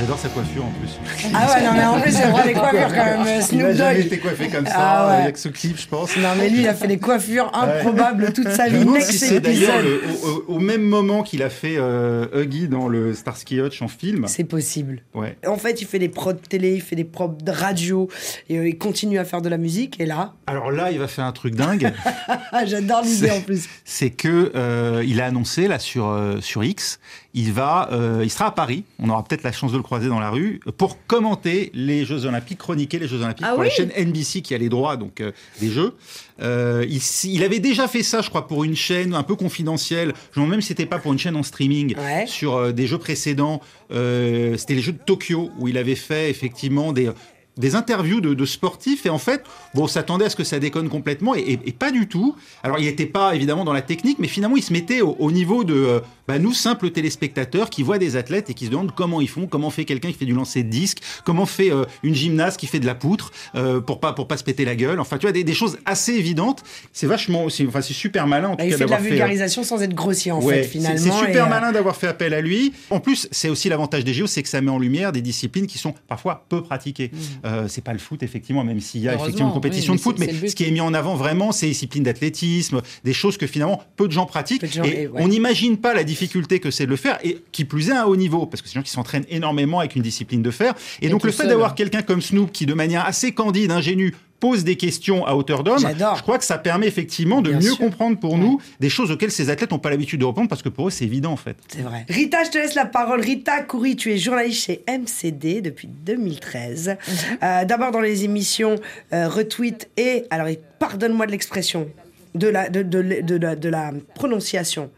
J'adore 0.00 0.18
sa 0.18 0.28
coiffure 0.30 0.64
en 0.64 0.70
plus. 0.80 0.98
Ah 1.34 1.54
ouais, 1.54 1.62
non, 1.64 1.72
mais 1.74 1.84
en 1.84 2.00
plus, 2.00 2.12
c'est 2.12 2.26
vrai, 2.26 2.46
les 2.46 2.54
coiffures 2.54 2.88
quand 2.88 3.04
même. 3.04 3.20
euh, 3.26 3.36
Il 3.36 3.42
Snoop 3.42 3.60
n'a 3.62 3.72
jamais 3.74 3.94
Dogg. 3.96 4.06
été 4.06 4.18
coiffé 4.18 4.48
comme 4.48 4.66
ça, 4.66 4.72
Ah 4.76 5.08
ouais. 5.08 5.22
avec 5.24 5.36
ce 5.38 5.48
clip, 5.48 5.78
je 5.78 5.86
pense. 5.86 6.16
Non, 6.16 6.30
mais 6.38 6.48
lui, 6.48 6.60
il 6.62 6.68
a 6.68 6.74
fait 6.74 6.86
des 6.88 6.98
coiffures 6.98 7.50
improbables 7.54 8.32
toute 8.32 8.48
sa 8.50 8.68
Je 8.68 8.76
vie. 8.78 8.86
Next 8.86 9.12
si 9.12 9.18
c'est 9.18 9.40
d'ailleurs 9.40 9.80
le- 9.82 10.02
au, 10.48 10.58
même 10.58 10.82
moment 10.82 11.22
qu'il 11.22 11.42
a 11.42 11.50
fait 11.50 11.76
euh, 11.76 12.26
Huggy 12.34 12.68
dans 12.68 12.88
le 12.88 13.14
Starsky 13.14 13.60
Hutch 13.60 13.80
en 13.82 13.88
film. 13.88 14.24
C'est 14.28 14.44
possible. 14.44 15.02
Ouais. 15.14 15.36
En 15.46 15.56
fait, 15.58 15.80
il 15.82 15.86
fait 15.86 15.98
des 15.98 16.08
prods 16.08 16.32
de 16.32 16.38
télé, 16.38 16.74
il 16.74 16.80
fait 16.82 16.96
des 16.96 17.04
prods 17.04 17.36
de 17.40 17.50
radio, 17.52 18.08
et 18.48 18.58
euh, 18.58 18.68
il 18.68 18.78
continue 18.78 19.18
à 19.18 19.24
faire 19.24 19.42
de 19.42 19.48
la 19.50 19.58
musique. 19.58 20.00
Et 20.00 20.06
là, 20.06 20.32
Alors 20.46 20.70
là, 20.72 20.90
il 20.90 20.98
va 20.98 21.06
faire 21.06 21.26
un 21.26 21.32
truc 21.32 21.54
dingue. 21.54 21.92
ah, 22.28 22.64
j'adore 22.66 23.02
l'idée 23.02 23.30
en 23.30 23.40
plus. 23.42 23.68
c'est 23.84 24.10
que 24.10 24.52
euh, 24.56 25.04
il 25.06 25.20
a 25.20 25.26
annoncé 25.26 25.68
là 25.68 25.78
sur 25.78 26.08
euh, 26.08 26.40
sur 26.40 26.64
X, 26.64 26.98
il 27.34 27.52
va, 27.52 27.88
euh, 27.92 28.20
il 28.22 28.30
sera 28.30 28.46
à 28.46 28.50
Paris. 28.50 28.84
On 28.98 29.08
aura 29.08 29.24
peut-être 29.24 29.42
la 29.42 29.52
chance 29.52 29.72
de 29.72 29.76
le 29.78 29.82
croiser 29.82 30.08
dans 30.08 30.20
la 30.20 30.30
rue 30.30 30.60
pour 30.76 30.98
commenter 31.06 31.70
les 31.74 32.04
Jeux 32.04 32.26
Olympiques, 32.26 32.58
chroniquer 32.58 32.98
les 32.98 33.08
Jeux 33.08 33.22
Olympiques 33.22 33.46
Ah 33.48 33.52
pour 33.52 33.60
oui 33.60 33.66
la 33.68 33.72
chaîne 33.72 33.90
NBC 33.96 34.42
qui 34.42 34.54
a 34.54 34.58
les 34.58 34.68
droits 34.68 34.96
donc 34.96 35.20
euh, 35.20 35.32
des 35.60 35.70
Jeux. 35.70 35.94
Euh, 36.42 36.84
il, 36.88 37.00
il 37.30 37.42
avait 37.44 37.60
déjà 37.60 37.86
fait 37.88 38.02
ça, 38.02 38.20
je 38.20 38.28
crois, 38.28 38.46
pour 38.48 38.64
une 38.64 38.74
chaîne 38.76 39.14
un 39.14 39.22
peu 39.22 39.36
confidentielle. 39.36 40.12
Je 40.32 40.40
me 40.40 40.44
demande 40.44 40.50
même 40.50 40.60
si 40.60 40.68
c'était 40.68 40.86
pas 40.86 40.98
pour 40.98 41.12
une 41.12 41.18
chaîne 41.18 41.36
en 41.36 41.42
streaming 41.42 41.94
Ouais. 41.96 42.26
sur 42.26 42.54
euh, 42.54 42.72
des 42.72 42.86
Jeux 42.86 42.98
précédents. 42.98 43.60
Euh, 43.92 44.56
c'était 44.56 44.74
les 44.74 44.82
Jeux 44.82 44.92
de 44.92 44.98
Tokyo 45.04 45.50
où 45.58 45.68
il 45.68 45.76
avait 45.78 45.94
fait 45.94 46.30
effectivement 46.30 46.92
des 46.92 47.10
des 47.58 47.74
interviews 47.74 48.20
de, 48.20 48.34
de 48.34 48.44
sportifs 48.46 49.04
et 49.06 49.10
en 49.10 49.18
fait, 49.18 49.42
bon, 49.74 49.84
on 49.84 49.86
s'attendait 49.86 50.24
à 50.24 50.30
ce 50.30 50.36
que 50.36 50.44
ça 50.44 50.58
déconne 50.58 50.88
complètement 50.88 51.34
et, 51.34 51.40
et- 51.40 51.60
et 51.66 51.72
pas 51.72 51.90
du 51.90 52.08
tout. 52.08 52.34
Alors, 52.62 52.78
il 52.78 52.86
n'était 52.86 53.06
pas 53.06 53.34
évidemment 53.34 53.64
dans 53.64 53.72
la 53.72 53.82
technique, 53.82 54.18
mais 54.18 54.28
finalement, 54.28 54.56
il 54.56 54.62
se 54.62 54.72
mettait 54.72 55.00
au, 55.02 55.16
au 55.18 55.30
niveau 55.32 55.62
de 55.64 55.74
euh, 55.74 56.00
bah, 56.28 56.38
nous, 56.38 56.52
simples 56.54 56.90
téléspectateurs, 56.90 57.68
qui 57.68 57.82
voient 57.82 57.98
des 57.98 58.16
athlètes 58.16 58.48
et 58.48 58.54
qui 58.54 58.66
se 58.66 58.70
demandent 58.70 58.92
comment 58.94 59.20
ils 59.20 59.28
font, 59.28 59.46
comment 59.46 59.70
fait 59.70 59.84
quelqu'un 59.84 60.08
qui 60.10 60.18
fait 60.18 60.24
du 60.24 60.32
lancer 60.34 60.62
de 60.62 60.70
disque, 60.70 60.98
comment 61.24 61.46
fait 61.46 61.70
euh, 61.72 61.84
une 62.02 62.14
gymnaste 62.14 62.58
qui 62.58 62.66
fait 62.66 62.80
de 62.80 62.86
la 62.86 62.94
poutre 62.94 63.32
euh, 63.54 63.80
pour 63.80 64.00
pas 64.00 64.12
pour 64.12 64.28
pas 64.28 64.36
se 64.36 64.44
péter 64.44 64.64
la 64.64 64.74
gueule. 64.74 64.98
Enfin, 65.00 65.18
tu 65.18 65.26
vois, 65.26 65.32
des, 65.32 65.44
des 65.44 65.54
choses 65.54 65.78
assez 65.84 66.12
évidentes. 66.14 66.62
C'est 66.92 67.06
vachement, 67.06 67.48
c'est 67.48 67.66
enfin, 67.66 67.82
c'est 67.82 67.92
super 67.92 68.26
malin 68.26 68.50
en 68.50 68.56
tout 68.56 68.64
il 68.64 68.70
cas 68.70 68.78
fait 68.78 68.84
de 68.86 68.90
la 68.90 68.98
fait. 68.98 69.08
vulgarisation 69.10 69.62
sans 69.62 69.82
être 69.82 69.94
grossier 69.94 70.32
en 70.32 70.40
Ouais, 70.40 70.62
fait, 70.62 70.68
finalement. 70.68 70.98
C'est 71.18 71.26
super 71.26 71.48
malin 71.48 71.72
d'avoir 71.72 71.96
fait 71.96 72.06
appel 72.06 72.32
à 72.34 72.40
lui. 72.40 72.72
En 72.90 73.00
plus, 73.00 73.28
c'est 73.30 73.48
aussi 73.48 73.68
l'avantage 73.68 74.04
des 74.04 74.14
JO, 74.14 74.26
c'est 74.26 74.42
que 74.42 74.48
ça 74.48 74.60
met 74.60 74.70
en 74.70 74.78
lumière 74.78 75.12
des 75.12 75.20
disciplines 75.22 75.66
qui 75.66 75.78
sont 75.78 75.94
parfois 76.08 76.46
peu 76.48 76.62
pratiquées. 76.62 77.10
Mmh. 77.12 77.41
Euh, 77.44 77.66
c'est 77.68 77.82
pas 77.82 77.92
le 77.92 77.98
foot, 77.98 78.22
effectivement, 78.22 78.64
même 78.64 78.80
s'il 78.80 79.00
y 79.02 79.08
a 79.08 79.14
effectivement 79.14 79.48
une 79.48 79.54
compétition 79.54 79.92
oui, 79.94 79.98
de 79.98 80.02
foot, 80.02 80.18
mais 80.18 80.48
ce 80.48 80.54
qui 80.54 80.64
est 80.64 80.70
mis 80.70 80.80
en 80.80 80.94
avant 80.94 81.16
vraiment, 81.16 81.52
c'est 81.52 81.66
les 81.66 81.72
disciplines 81.72 82.04
d'athlétisme, 82.04 82.82
des 83.04 83.12
choses 83.12 83.36
que 83.36 83.46
finalement 83.46 83.82
peu 83.96 84.06
de 84.06 84.12
gens 84.12 84.26
pratiquent. 84.26 84.60
Peu 84.60 84.68
de 84.68 84.72
gens, 84.72 84.84
et 84.84 85.02
et 85.02 85.06
ouais. 85.08 85.22
on 85.22 85.28
n'imagine 85.28 85.76
pas 85.76 85.94
la 85.94 86.04
difficulté 86.04 86.60
que 86.60 86.70
c'est 86.70 86.84
de 86.84 86.90
le 86.90 86.96
faire, 86.96 87.18
et 87.24 87.38
qui 87.50 87.64
plus 87.64 87.88
est 87.88 87.92
à 87.92 88.02
un 88.02 88.04
haut 88.04 88.16
niveau, 88.16 88.46
parce 88.46 88.62
que 88.62 88.68
c'est 88.68 88.74
des 88.74 88.80
gens 88.80 88.84
qui 88.84 88.90
s'entraînent 88.90 89.26
énormément 89.28 89.80
avec 89.80 89.96
une 89.96 90.02
discipline 90.02 90.42
de 90.42 90.50
fer. 90.50 90.74
Et, 91.00 91.06
Et 91.06 91.08
donc 91.08 91.24
le 91.24 91.32
fait 91.32 91.46
d'avoir 91.46 91.74
quelqu'un 91.74 92.02
comme 92.02 92.22
Snoop 92.22 92.52
qui, 92.52 92.66
de 92.66 92.74
manière 92.74 93.04
assez 93.04 93.32
candide, 93.32 93.70
ingénue, 93.70 94.14
pose 94.42 94.64
des 94.64 94.76
questions 94.76 95.24
à 95.24 95.34
hauteur 95.36 95.62
d'homme, 95.62 95.78
J'adore. 95.78 96.16
je 96.16 96.22
crois 96.22 96.36
que 96.36 96.44
ça 96.44 96.58
permet 96.58 96.88
effectivement 96.88 97.42
de 97.42 97.50
Bien 97.50 97.60
mieux 97.60 97.66
sûr. 97.68 97.78
comprendre 97.78 98.18
pour 98.18 98.36
nous 98.38 98.60
des 98.80 98.88
choses 98.88 99.12
auxquelles 99.12 99.30
ces 99.30 99.50
athlètes 99.50 99.70
n'ont 99.70 99.78
pas 99.78 99.88
l'habitude 99.90 100.18
de 100.18 100.24
répondre, 100.24 100.48
parce 100.48 100.62
que 100.62 100.68
pour 100.68 100.88
eux, 100.88 100.90
c'est 100.90 101.04
évident 101.04 101.30
en 101.30 101.36
fait. 101.36 101.56
C'est 101.68 101.82
vrai. 101.82 102.04
Rita, 102.08 102.42
je 102.42 102.50
te 102.50 102.58
laisse 102.58 102.74
la 102.74 102.86
parole. 102.86 103.20
Rita 103.20 103.62
Coury, 103.62 103.94
tu 103.94 104.10
es 104.12 104.18
journaliste 104.18 104.64
chez 104.64 104.84
MCD 104.88 105.60
depuis 105.60 105.86
2013. 105.86 106.96
Euh, 107.40 107.64
D'abord 107.64 107.92
dans 107.92 108.00
les 108.00 108.24
émissions 108.24 108.74
euh, 109.12 109.28
Retweet 109.28 109.88
et, 109.96 110.24
alors 110.30 110.48
pardonne-moi 110.80 111.26
de 111.26 111.30
l'expression, 111.30 111.88
de 112.34 112.48
la, 112.48 112.68
de, 112.68 112.82
de, 112.82 113.20
de 113.22 113.36
la, 113.36 113.54
de 113.54 113.68
la 113.68 113.92
prononciation. 114.16 114.90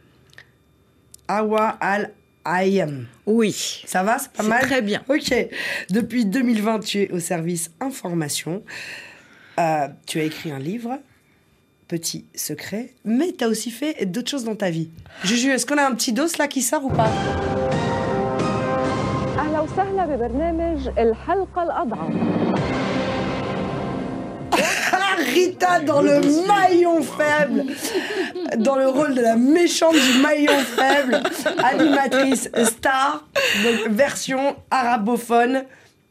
Awa 1.29 1.77
al 1.81 2.13
Ayem. 2.47 3.07
Oui. 3.27 3.83
Ça 3.87 4.03
va, 4.03 4.19
c'est 4.19 4.33
pas 4.33 4.43
mal? 4.43 4.63
très 4.63 4.81
bien. 4.83 5.03
Ok. 5.09 5.35
Depuis 5.91 6.25
2020, 6.25 6.81
tu 6.81 7.03
es 7.03 7.11
au 7.11 7.19
service 7.21 7.71
information. 7.81 8.63
Euh, 9.59 9.89
tu 10.07 10.21
as 10.21 10.25
écrit 10.25 10.51
un 10.51 10.59
livre, 10.59 10.99
Petit 11.89 12.25
Secret, 12.35 12.95
mais 13.05 13.33
tu 13.33 13.45
as 13.45 13.49
aussi 13.49 13.71
fait 13.71 14.05
d'autres 14.07 14.31
choses 14.31 14.45
dans 14.45 14.57
ta 14.57 14.71
vie. 14.71 14.91
Juju, 15.23 15.51
est-ce 15.51 15.67
qu'on 15.67 15.79
a 15.79 15.87
un 15.87 15.95
petit 15.95 16.13
dos 16.13 16.27
là 16.39 16.49
qui 16.49 16.63
sort 16.63 16.85
ou 16.85 16.91
pas? 16.91 17.11
Rita 25.19 25.81
dans 25.81 26.03
le 26.03 26.21
maillon 26.47 27.03
faible, 27.03 27.65
dans 28.59 28.77
le 28.77 28.89
rôle 28.89 29.15
de 29.15 29.21
la 29.21 29.37
méchante 29.37 29.95
du 29.95 30.19
maillon 30.21 30.59
faible, 30.59 31.23
animatrice 31.63 32.51
star, 32.65 33.25
version 33.89 34.57
arabophone. 34.71 35.65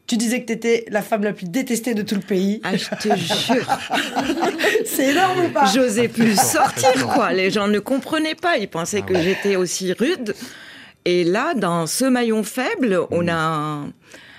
Tu 0.06 0.16
disais 0.18 0.42
que 0.42 0.46
t'étais 0.46 0.84
la 0.90 1.00
femme 1.00 1.24
la 1.24 1.32
plus 1.32 1.46
détestée 1.46 1.94
de 1.94 2.02
tout 2.02 2.14
le 2.14 2.20
pays. 2.20 2.60
Ah, 2.62 2.76
je 2.76 2.88
te 2.90 3.16
jure. 3.16 3.66
C'est 4.84 5.10
énorme 5.12 5.46
ou 5.46 5.48
pas? 5.48 5.64
J'osais 5.66 6.08
plus 6.08 6.36
sortir, 6.38 7.06
quoi. 7.08 7.32
Les 7.32 7.50
gens 7.50 7.68
ne 7.68 7.78
comprenaient 7.78 8.34
pas. 8.34 8.58
Ils 8.58 8.68
pensaient 8.68 9.00
Ah 9.02 9.08
que 9.08 9.20
j'étais 9.20 9.56
aussi 9.56 9.92
rude. 9.94 10.34
Et 11.06 11.24
là, 11.24 11.54
dans 11.54 11.86
ce 11.86 12.04
maillon 12.04 12.42
faible, 12.42 12.98
Mm. 13.00 13.06
on 13.12 13.28
a, 13.28 13.84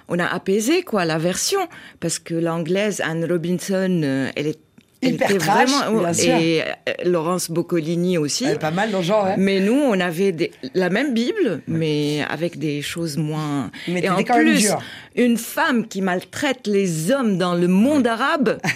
on 0.08 0.20
a 0.20 0.26
apaisé, 0.28 0.84
quoi, 0.84 1.04
la 1.06 1.18
version. 1.18 1.62
Parce 2.00 2.20
que 2.20 2.36
l'anglaise, 2.36 3.02
Anne 3.04 3.26
Robinson, 3.30 4.02
euh, 4.04 4.30
elle 4.36 4.48
est. 4.48 4.60
Hyper 5.02 5.30
était 5.30 5.38
trash, 5.40 5.70
vraiment, 5.70 6.00
bien 6.02 6.14
sûr. 6.14 6.36
et 6.36 6.62
euh, 6.64 6.66
Laurence 7.06 7.52
Boccolini 7.52 8.18
aussi. 8.18 8.46
Elle 8.46 8.56
est 8.56 8.60
pas 8.60 8.72
mal 8.72 8.90
dans 8.92 9.00
le 9.00 9.04
genre, 9.04 9.26
hein 9.26 9.36
Mais 9.38 9.60
nous, 9.60 9.74
on 9.74 10.00
avait 10.00 10.32
des- 10.32 10.52
la 10.74 10.90
même 10.90 11.14
Bible, 11.14 11.62
mais 11.68 12.24
avec 12.30 12.58
des 12.58 12.82
choses 12.82 13.18
moins. 13.18 13.70
Mais 13.88 14.02
Et 14.04 14.10
en 14.10 14.16
même 14.18 14.26
plus, 14.26 14.70
une 15.16 15.38
femme 15.38 15.88
qui 15.88 16.02
maltraite 16.02 16.66
les 16.66 17.12
hommes 17.12 17.38
dans 17.38 17.54
le 17.56 17.68
monde 17.68 18.08
arabe. 18.08 18.58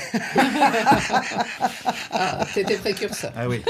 Ah, 2.12 2.46
T'étais 2.54 2.76
précurseur. 2.78 3.32
Ah 3.36 3.48
oui. 3.48 3.62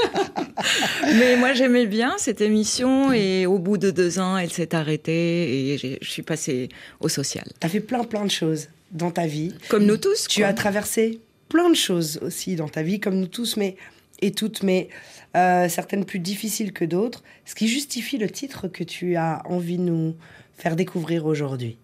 Mais 1.18 1.36
moi, 1.36 1.52
j'aimais 1.52 1.86
bien 1.86 2.14
cette 2.18 2.40
émission 2.40 3.12
et 3.12 3.46
au 3.46 3.58
bout 3.58 3.78
de 3.78 3.90
deux 3.90 4.18
ans, 4.18 4.36
elle 4.36 4.50
s'est 4.52 4.74
arrêtée 4.74 5.72
et 5.74 5.78
j'ai- 5.78 5.98
je 6.00 6.10
suis 6.10 6.22
passée 6.22 6.68
au 7.00 7.08
social. 7.08 7.44
T'as 7.60 7.68
fait 7.68 7.80
plein 7.80 8.04
plein 8.04 8.24
de 8.24 8.30
choses 8.30 8.68
dans 8.90 9.10
ta 9.10 9.26
vie. 9.26 9.54
Comme 9.68 9.84
nous 9.84 9.96
tous. 9.96 10.26
Tu 10.28 10.40
quoi. 10.40 10.48
as 10.50 10.52
traversé 10.54 11.20
plein 11.50 11.68
de 11.68 11.76
choses 11.76 12.18
aussi 12.22 12.56
dans 12.56 12.68
ta 12.68 12.82
vie, 12.82 12.98
comme 13.00 13.18
nous 13.20 13.26
tous, 13.26 13.56
mais 13.58 13.76
et 14.22 14.32
toutes, 14.32 14.62
mais 14.62 14.88
euh, 15.36 15.68
certaines 15.68 16.04
plus 16.04 16.18
difficiles 16.18 16.72
que 16.72 16.84
d'autres. 16.84 17.22
Ce 17.44 17.54
qui 17.54 17.68
justifie 17.68 18.16
le 18.18 18.30
titre 18.30 18.68
que 18.68 18.84
tu 18.84 19.16
as 19.16 19.42
envie 19.46 19.76
de 19.78 19.82
nous 19.82 20.14
faire 20.56 20.76
découvrir 20.76 21.26
aujourd'hui. 21.26 21.76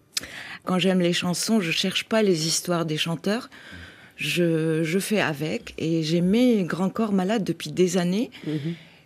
Quand 0.65 0.79
j'aime 0.79 0.99
les 0.99 1.13
chansons, 1.13 1.59
je 1.61 1.71
cherche 1.71 2.03
pas 2.05 2.21
les 2.23 2.47
histoires 2.47 2.85
des 2.85 2.97
chanteurs. 2.97 3.49
Je, 4.15 4.81
je 4.83 4.99
fais 4.99 5.19
avec 5.19 5.73
et 5.77 6.01
j'aimais 6.03 6.63
Grand 6.63 6.89
Corps 6.89 7.11
Malade 7.13 7.43
depuis 7.43 7.71
des 7.71 7.97
années 7.97 8.31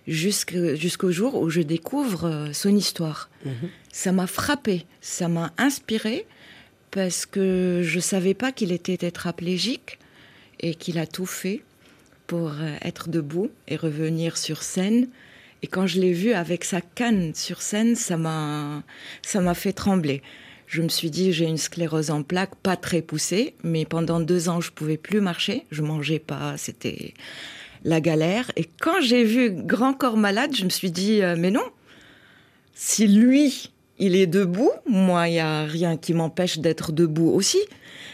jusque- 0.08 0.75
jusqu'au 0.75 1.12
jour 1.12 1.36
où 1.41 1.50
je 1.50 1.62
découvre 1.62 2.25
euh, 2.25 2.53
son 2.53 2.75
histoire. 2.75 3.30
Ça 3.91 4.12
m'a 4.12 4.27
frappé, 4.27 4.86
ça 5.01 5.27
m'a 5.27 5.51
inspiré 5.58 6.25
parce 6.91 7.25
que 7.25 7.82
je 7.84 8.00
savais 8.00 8.34
pas 8.34 8.51
qu'il 8.51 8.72
était 8.72 8.98
tétraplégique 8.98 10.00
et 10.62 10.75
qu'il 10.75 10.98
a 10.98 11.06
tout 11.06 11.25
fait 11.25 11.62
pour 12.27 12.51
euh, 12.51 12.75
être 12.82 13.10
debout 13.10 13.50
et 13.68 13.75
revenir 13.75 14.38
sur 14.38 14.63
scène. 14.63 15.10
Et 15.63 15.68
quand 15.68 15.86
je 15.86 16.00
l'ai 16.00 16.13
vu 16.13 16.34
avec 16.34 16.63
sa 16.63 16.82
canne 16.82 17.36
sur 17.36 17.62
scène, 17.62 17.96
ça 17.96 18.18
m'a, 18.18 18.84
ça 19.22 19.41
m'a 19.41 19.53
fait 19.53 19.74
trembler. 19.74 20.22
Je 20.68 20.82
me 20.82 20.88
suis 20.88 21.12
dit, 21.12 21.34
j'ai 21.34 21.46
une 21.46 21.58
sclérose 21.58 22.10
en 22.10 22.24
plaques, 22.24 22.56
pas 22.56 22.77
très 22.77 23.01
poussée, 23.01 23.56
mais 23.63 23.84
pendant 23.86 24.22
deux 24.22 24.48
ans, 24.48 24.62
je 24.62 24.72
pouvais 24.72 24.96
plus 24.96 25.20
marcher, 25.20 25.65
je 25.70 25.82
mangeais 25.82 26.20
pas, 26.20 26.56
c'était 26.58 27.13
la 27.84 28.00
galère. 28.00 28.51
Et 28.56 28.65
quand 28.80 29.01
j'ai 29.01 29.25
vu 29.25 29.51
Grand 29.51 29.94
Corps 29.94 30.18
Malade, 30.18 30.56
je 30.56 30.63
me 30.63 30.70
suis 30.70 30.91
dit, 30.91 31.22
euh, 31.22 31.36
mais 31.38 31.51
non, 31.51 31.65
si 32.74 33.08
lui, 33.08 33.71
il 34.01 34.15
est 34.15 34.27
debout, 34.27 34.72
moi, 34.88 35.29
il 35.29 35.36
y 35.36 35.39
a 35.39 35.63
rien 35.63 35.96
qui 35.96 36.13
m'empêche 36.15 36.58
d'être 36.58 36.91
debout 36.91 37.29
aussi. 37.29 37.60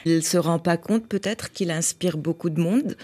Il 0.06 0.22
se 0.22 0.38
rend 0.38 0.60
pas 0.60 0.76
compte 0.76 1.08
peut-être 1.08 1.52
qu'il 1.54 1.72
inspire 1.72 2.18
beaucoup 2.18 2.50
de 2.50 2.60
monde. 2.60 2.98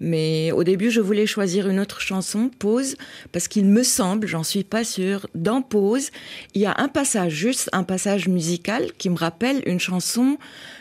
Mais 0.00 0.52
au 0.52 0.62
début, 0.62 0.90
je 0.90 1.00
voulais 1.00 1.26
choisir 1.26 1.66
une 1.68 1.80
autre 1.80 2.00
chanson, 2.00 2.50
Pause, 2.58 2.96
parce 3.32 3.48
qu'il 3.48 3.64
me 3.64 3.82
semble, 3.82 4.26
j'en 4.26 4.42
suis 4.42 4.64
pas 4.64 4.84
sûre, 4.84 5.26
dans 5.34 5.62
Pause, 5.62 6.10
il 6.54 6.60
y 6.60 6.66
a 6.66 6.74
un 6.76 6.88
passage, 6.88 7.32
juste 7.32 7.70
un 7.72 7.84
passage 7.84 8.28
musical 8.28 8.92
qui 8.98 9.08
me 9.08 9.16
rappelle 9.16 9.62
une 9.64 9.80
chanson, 9.80 10.36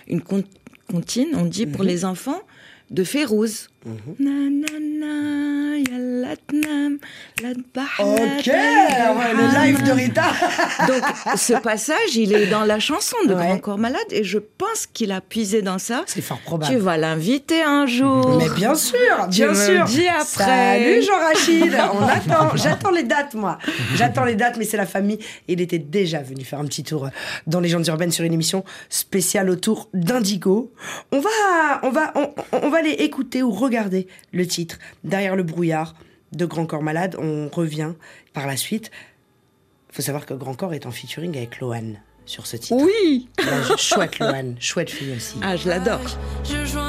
une 0.07 0.21
comptine, 0.21 1.29
on 1.35 1.45
dit 1.45 1.65
pour 1.65 1.83
les 1.83 2.03
enfants, 2.03 2.41
de 2.91 3.03
Férouz. 3.05 3.68
Ok, 7.99 8.47
ouais, 8.47 9.33
le 9.33 9.53
live 9.63 9.83
de 9.83 9.91
Rita. 9.91 10.23
Donc, 10.87 11.01
ce 11.37 11.53
passage, 11.53 12.15
il 12.15 12.33
est 12.33 12.47
dans 12.47 12.63
la 12.65 12.79
chanson 12.79 13.15
de 13.27 13.33
Ouais. 13.33 13.45
Grand 13.45 13.57
Corps 13.59 13.77
Malade 13.77 14.01
et 14.11 14.23
je 14.23 14.37
pense 14.39 14.85
qu'il 14.91 15.11
a 15.11 15.21
puisé 15.21 15.61
dans 15.61 15.77
ça. 15.77 16.03
C'est 16.07 16.21
fort 16.21 16.39
Tu 16.39 16.43
probable. 16.45 16.75
vas 16.77 16.97
l'inviter 16.97 17.61
un 17.61 17.85
jour. 17.85 18.37
Mais 18.37 18.49
bien 18.49 18.75
sûr, 18.75 18.97
Tu 19.31 19.37
bien 19.37 19.49
me 19.49 19.53
sûr. 19.53 19.85
dis 19.85 20.07
après. 20.07 20.25
Salut 20.43 21.01
Jean-Rachid, 21.03 21.77
on 21.93 22.03
attend. 22.07 22.55
J'attends 22.55 22.91
les 22.91 23.03
dates, 23.03 23.33
moi. 23.35 23.57
J'attends 23.95 24.25
les 24.25 24.35
dates, 24.35 24.57
mais 24.57 24.65
c'est 24.65 24.77
la 24.77 24.85
famille. 24.85 25.19
Il 25.47 25.61
était 25.61 25.79
déjà 25.79 26.21
venu 26.21 26.43
faire 26.43 26.59
un 26.59 26.65
petit 26.65 26.83
tour 26.83 27.05
euh, 27.05 27.09
dans 27.47 27.59
Légendes 27.61 27.87
urbaines 27.87 28.11
sur 28.11 28.25
une 28.25 28.33
émission 28.33 28.63
spéciale 28.89 29.49
autour 29.49 29.89
d'Indigo. 29.93 30.73
On 31.11 31.19
va, 31.19 31.29
on 31.83 31.91
va, 31.91 32.11
on, 32.15 32.29
on 32.61 32.69
va 32.69 32.77
aller 32.79 32.91
écouter 32.91 33.41
ou 33.43 33.51
regarder 33.69 34.07
le 34.33 34.45
titre 34.47 34.79
derrière 35.03 35.35
le 35.35 35.43
brouillard 35.43 35.95
de 36.31 36.45
Grand 36.45 36.65
Corps 36.65 36.83
Malade. 36.83 37.15
On 37.19 37.49
revient 37.49 37.93
par 38.33 38.47
la 38.47 38.57
suite. 38.57 38.91
Il 39.89 39.95
faut 39.95 40.01
savoir 40.01 40.25
que 40.25 40.33
Grand 40.33 40.55
Corps 40.55 40.73
est 40.73 40.85
en 40.85 40.91
featuring 40.91 41.35
avec 41.37 41.59
Loane 41.59 41.99
sur 42.25 42.45
ce 42.45 42.57
titre. 42.57 42.83
Oui. 42.83 43.29
Chouette 43.77 44.19
Loane, 44.19 44.55
chouette 44.59 44.89
fille 44.89 45.13
aussi. 45.15 45.35
Ah, 45.41 45.55
je 45.55 45.69
l'adore. 45.69 46.01
Je 46.43 46.65
joins 46.65 46.88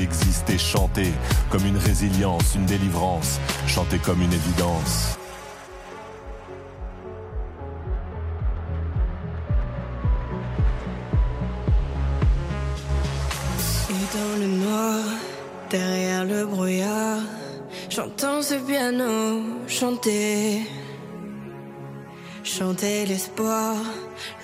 exister, 0.00 0.58
chanter 0.58 1.12
comme 1.50 1.64
une 1.66 1.78
résilience, 1.78 2.54
une 2.54 2.66
délivrance, 2.66 3.38
chanter 3.66 3.98
comme 3.98 4.22
une 4.22 4.32
évidence. 4.32 5.16
dans 14.12 14.40
le 14.40 14.46
noir, 14.46 15.04
derrière 15.70 16.24
le 16.24 16.44
brouillard, 16.44 17.20
j'entends 17.88 18.42
ce 18.42 18.54
piano 18.54 19.40
chanter. 19.68 20.62
Chanter 22.42 23.06
l'espoir, 23.06 23.76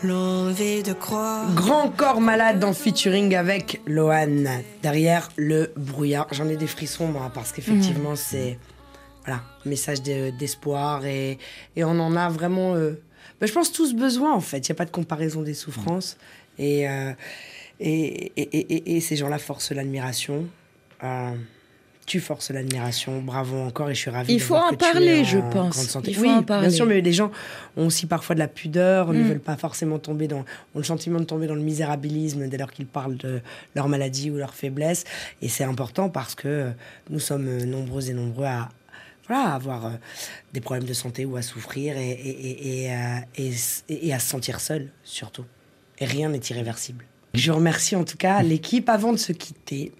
l'envie 0.02 0.82
de 0.82 0.92
croire. 0.92 1.52
Grand 1.54 1.90
corps 1.90 2.20
malade 2.20 2.62
en 2.64 2.72
featuring 2.72 3.34
avec 3.34 3.80
Lohan. 3.86 4.44
Derrière 4.82 5.28
le 5.36 5.72
brouillard. 5.76 6.26
J'en 6.32 6.48
ai 6.48 6.56
des 6.56 6.66
frissons, 6.66 7.06
moi, 7.08 7.30
parce 7.34 7.52
qu'effectivement, 7.52 8.10
Mhm. 8.10 8.16
c'est. 8.16 8.58
Voilà, 9.24 9.42
message 9.64 10.02
de- 10.02 10.30
d'espoir. 10.30 11.04
Et, 11.04 11.38
et 11.74 11.84
on 11.84 11.98
en 11.98 12.14
a 12.16 12.28
vraiment. 12.28 12.74
euh, 12.74 13.00
ben, 13.40 13.46
je 13.46 13.52
pense 13.52 13.72
tous 13.72 13.94
besoin, 13.94 14.32
en 14.34 14.40
fait. 14.40 14.58
Il 14.58 14.70
n'y 14.70 14.76
a 14.76 14.76
pas 14.76 14.84
de 14.84 14.90
comparaison 14.90 15.42
des 15.42 15.54
souffrances. 15.54 16.16
Et, 16.58 16.88
euh, 16.88 17.12
et, 17.80 18.32
et, 18.36 18.42
et- 18.58 18.74
et- 18.92 18.96
et 18.96 19.00
ces 19.00 19.16
gens-là 19.16 19.38
forcent 19.38 19.72
l'admiration. 19.72 20.46
Euh, 21.04 21.32
tu 22.06 22.20
forces 22.20 22.50
l'admiration. 22.50 23.20
Bravo 23.20 23.58
encore. 23.58 23.90
Et 23.90 23.94
je 23.94 24.00
suis 24.00 24.10
ravie 24.10 24.32
Il 24.32 24.38
de 24.38 24.42
faut 24.42 24.54
voir 24.54 24.66
en 24.66 24.70
que 24.70 24.76
tu 24.76 24.84
es 24.84 24.92
parler, 24.92 25.20
en 25.20 25.24
je 25.24 25.38
pense. 25.38 25.98
Il 26.06 26.14
faut 26.14 26.22
oui, 26.22 26.30
en 26.30 26.42
parler. 26.42 26.68
Bien 26.68 26.76
sûr, 26.76 26.86
mais 26.86 27.00
les 27.00 27.12
gens 27.12 27.30
ont 27.76 27.86
aussi 27.86 28.06
parfois 28.06 28.34
de 28.34 28.40
la 28.40 28.48
pudeur, 28.48 29.12
ne 29.12 29.20
Mm. 29.22 29.28
veulent 29.28 29.40
pas 29.40 29.56
forcément 29.56 29.98
tomber 29.98 30.28
dans, 30.28 30.38
ont 30.40 30.78
le 30.78 30.84
sentiment 30.84 31.18
de 31.18 31.24
tomber 31.24 31.46
dans 31.48 31.54
le 31.56 31.60
misérabilisme 31.62 32.48
dès 32.48 32.56
lors 32.58 32.70
qu'ils 32.70 32.86
parlent 32.86 33.16
de 33.16 33.40
leur 33.74 33.88
maladie 33.88 34.30
ou 34.30 34.36
leur 34.36 34.54
faiblesse. 34.54 35.04
Et 35.42 35.48
c'est 35.48 35.64
important 35.64 36.08
parce 36.08 36.34
que 36.34 36.48
euh, 36.48 36.70
nous 37.10 37.20
sommes 37.20 37.48
euh, 37.48 37.64
nombreux 37.66 38.08
et 38.08 38.14
nombreux 38.14 38.46
à, 38.46 38.68
voilà, 39.26 39.50
à 39.50 39.54
avoir 39.56 39.86
euh, 39.86 39.90
des 40.52 40.60
problèmes 40.60 40.86
de 40.88 40.94
santé 40.94 41.24
ou 41.24 41.36
à 41.36 41.42
souffrir 41.42 41.96
et, 41.96 42.10
et, 42.10 42.28
et, 42.30 42.84
et, 42.86 42.90
et 43.36 43.48
s- 43.48 43.84
et 43.88 44.14
à 44.14 44.18
se 44.20 44.28
sentir 44.28 44.60
seul, 44.60 44.88
surtout. 45.02 45.44
Et 45.98 46.04
rien 46.04 46.28
n'est 46.28 46.38
irréversible. 46.50 47.04
Je 47.36 47.52
remercie 47.52 47.94
en 47.96 48.04
tout 48.04 48.16
cas 48.16 48.42
l'équipe. 48.42 48.88
Avant 48.88 49.12
de 49.12 49.18
se 49.18 49.32
quitter, 49.32 49.92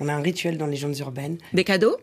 on 0.00 0.08
a 0.08 0.14
un 0.14 0.20
rituel 0.20 0.56
dans 0.58 0.66
les 0.66 0.72
légendes 0.72 0.98
urbaines. 0.98 1.38
Des 1.52 1.64
cadeaux? 1.64 1.96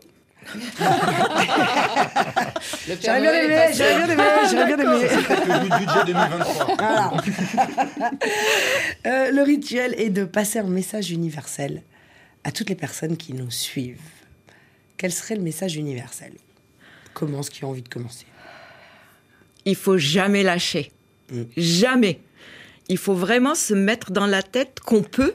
J'aurais 2.86 3.20
bien 3.20 3.34
aimé, 3.34 3.72
j'aurais 3.74 3.94
bien 3.96 4.08
aimé, 4.08 4.22
j'aurais 4.50 4.66
bien 4.66 4.78
aimé. 4.78 5.06
C'est 5.08 5.26
peut-être 5.26 5.46
le 5.46 5.58
budget 5.78 6.04
2023. 6.06 6.76
Voilà. 6.76 7.12
Euh, 9.06 9.30
le 9.30 9.42
rituel 9.42 9.94
est 9.98 10.10
de 10.10 10.24
passer 10.24 10.58
un 10.58 10.64
message 10.64 11.10
universel 11.10 11.82
à 12.44 12.52
toutes 12.52 12.68
les 12.68 12.74
personnes 12.74 13.16
qui 13.16 13.32
nous 13.32 13.50
suivent. 13.50 14.00
Quel 14.96 15.12
serait 15.12 15.36
le 15.36 15.42
message 15.42 15.76
universel? 15.76 16.32
Commence 17.14 17.50
qui 17.50 17.64
a 17.64 17.68
envie 17.68 17.82
de 17.82 17.88
commencer? 17.88 18.26
Il 19.64 19.76
faut 19.76 19.98
jamais 19.98 20.42
lâcher. 20.42 20.92
Jamais. 21.56 22.20
Il 22.90 22.98
faut 22.98 23.14
vraiment 23.14 23.54
se 23.54 23.72
mettre 23.72 24.10
dans 24.10 24.26
la 24.26 24.42
tête 24.42 24.80
qu'on 24.84 25.02
peut 25.02 25.32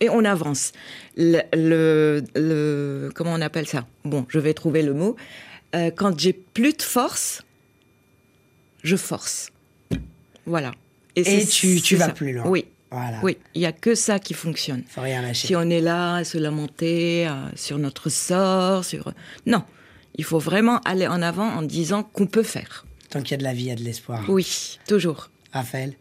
et 0.00 0.08
on 0.08 0.24
avance. 0.24 0.72
Le, 1.16 1.40
le- 1.52 2.22
le- 2.34 3.10
comment 3.14 3.34
on 3.34 3.40
appelle 3.42 3.66
ça? 3.68 3.86
Bon, 4.04 4.24
je 4.28 4.38
vais 4.38 4.54
trouver 4.54 4.82
le 4.82 4.94
mot. 4.94 5.14
Euh, 5.76 5.90
quand 5.94 6.18
j'ai 6.18 6.32
plus 6.32 6.72
de 6.72 6.82
force, 6.82 7.42
je 8.82 8.96
force. 8.96 9.50
Voilà. 10.46 10.72
Et 11.16 11.44
tu- 11.46 11.96
vas 11.96 12.06
ça. 12.06 12.12
plus 12.12 12.32
loin. 12.32 12.44
Oui. 12.48 12.64
Voilà. 12.90 13.18
Oui, 13.24 13.36
il 13.54 13.60
y 13.60 13.66
a 13.66 13.72
que 13.72 13.94
ça 13.96 14.18
qui 14.20 14.34
fonctionne. 14.34 14.84
Faut 14.88 15.00
rien 15.00 15.20
lâcher. 15.20 15.48
Si 15.48 15.56
on 15.56 15.68
est 15.68 15.80
là 15.80 16.16
à 16.16 16.24
se 16.24 16.38
lamenter 16.38 17.26
euh, 17.26 17.32
sur 17.56 17.76
notre 17.78 18.08
sort, 18.08 18.84
sur 18.84 19.12
non, 19.46 19.64
il 20.16 20.22
faut 20.24 20.38
vraiment 20.38 20.78
aller 20.84 21.08
en 21.08 21.20
avant 21.20 21.48
en 21.48 21.62
disant 21.62 22.04
qu'on 22.04 22.26
peut 22.26 22.44
faire. 22.44 22.86
Tant 23.10 23.20
qu'il 23.20 23.32
y 23.32 23.34
a 23.34 23.38
de 23.38 23.42
la 23.42 23.52
vie, 23.52 23.64
il 23.64 23.68
y 23.68 23.72
a 23.72 23.74
de 23.76 23.82
l'espoir. 23.82 24.24
Oui, 24.28 24.78
toujours. 24.86 25.28
Raphaël? 25.52 25.94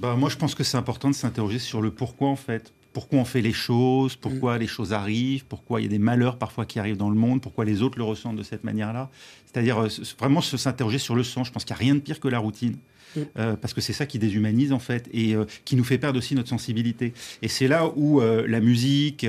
Bah, 0.00 0.16
moi, 0.16 0.28
je 0.28 0.36
pense 0.36 0.54
que 0.54 0.64
c'est 0.64 0.76
important 0.76 1.10
de 1.10 1.14
s'interroger 1.14 1.58
sur 1.58 1.82
le 1.82 1.90
pourquoi, 1.90 2.28
en 2.28 2.36
fait. 2.36 2.72
Pourquoi 2.92 3.20
on 3.20 3.24
fait 3.24 3.40
les 3.40 3.52
choses, 3.52 4.16
pourquoi 4.16 4.58
les 4.58 4.66
choses 4.66 4.92
arrivent, 4.92 5.44
pourquoi 5.44 5.80
il 5.80 5.84
y 5.84 5.86
a 5.86 5.90
des 5.90 6.00
malheurs 6.00 6.38
parfois 6.38 6.66
qui 6.66 6.80
arrivent 6.80 6.96
dans 6.96 7.08
le 7.08 7.14
monde, 7.14 7.40
pourquoi 7.40 7.64
les 7.64 7.82
autres 7.82 7.96
le 7.98 8.02
ressentent 8.02 8.34
de 8.34 8.42
cette 8.42 8.64
manière-là. 8.64 9.10
C'est-à-dire 9.46 9.78
euh, 9.78 9.88
vraiment 10.18 10.40
se 10.40 10.56
s'interroger 10.56 10.98
sur 10.98 11.14
le 11.14 11.22
sens. 11.22 11.46
Je 11.46 11.52
pense 11.52 11.64
qu'il 11.64 11.72
n'y 11.74 11.82
a 11.82 11.84
rien 11.84 11.94
de 11.94 12.00
pire 12.00 12.18
que 12.18 12.26
la 12.26 12.40
routine. 12.40 12.78
Mm. 13.16 13.20
Euh, 13.38 13.56
parce 13.56 13.74
que 13.74 13.80
c'est 13.80 13.92
ça 13.92 14.06
qui 14.06 14.18
déshumanise 14.18 14.72
en 14.72 14.78
fait 14.78 15.08
et 15.12 15.34
euh, 15.34 15.44
qui 15.64 15.76
nous 15.76 15.84
fait 15.84 15.98
perdre 15.98 16.18
aussi 16.18 16.34
notre 16.34 16.48
sensibilité. 16.48 17.12
Et 17.42 17.48
c'est 17.48 17.68
là 17.68 17.90
où 17.96 18.20
euh, 18.20 18.46
la 18.46 18.60
musique, 18.60 19.26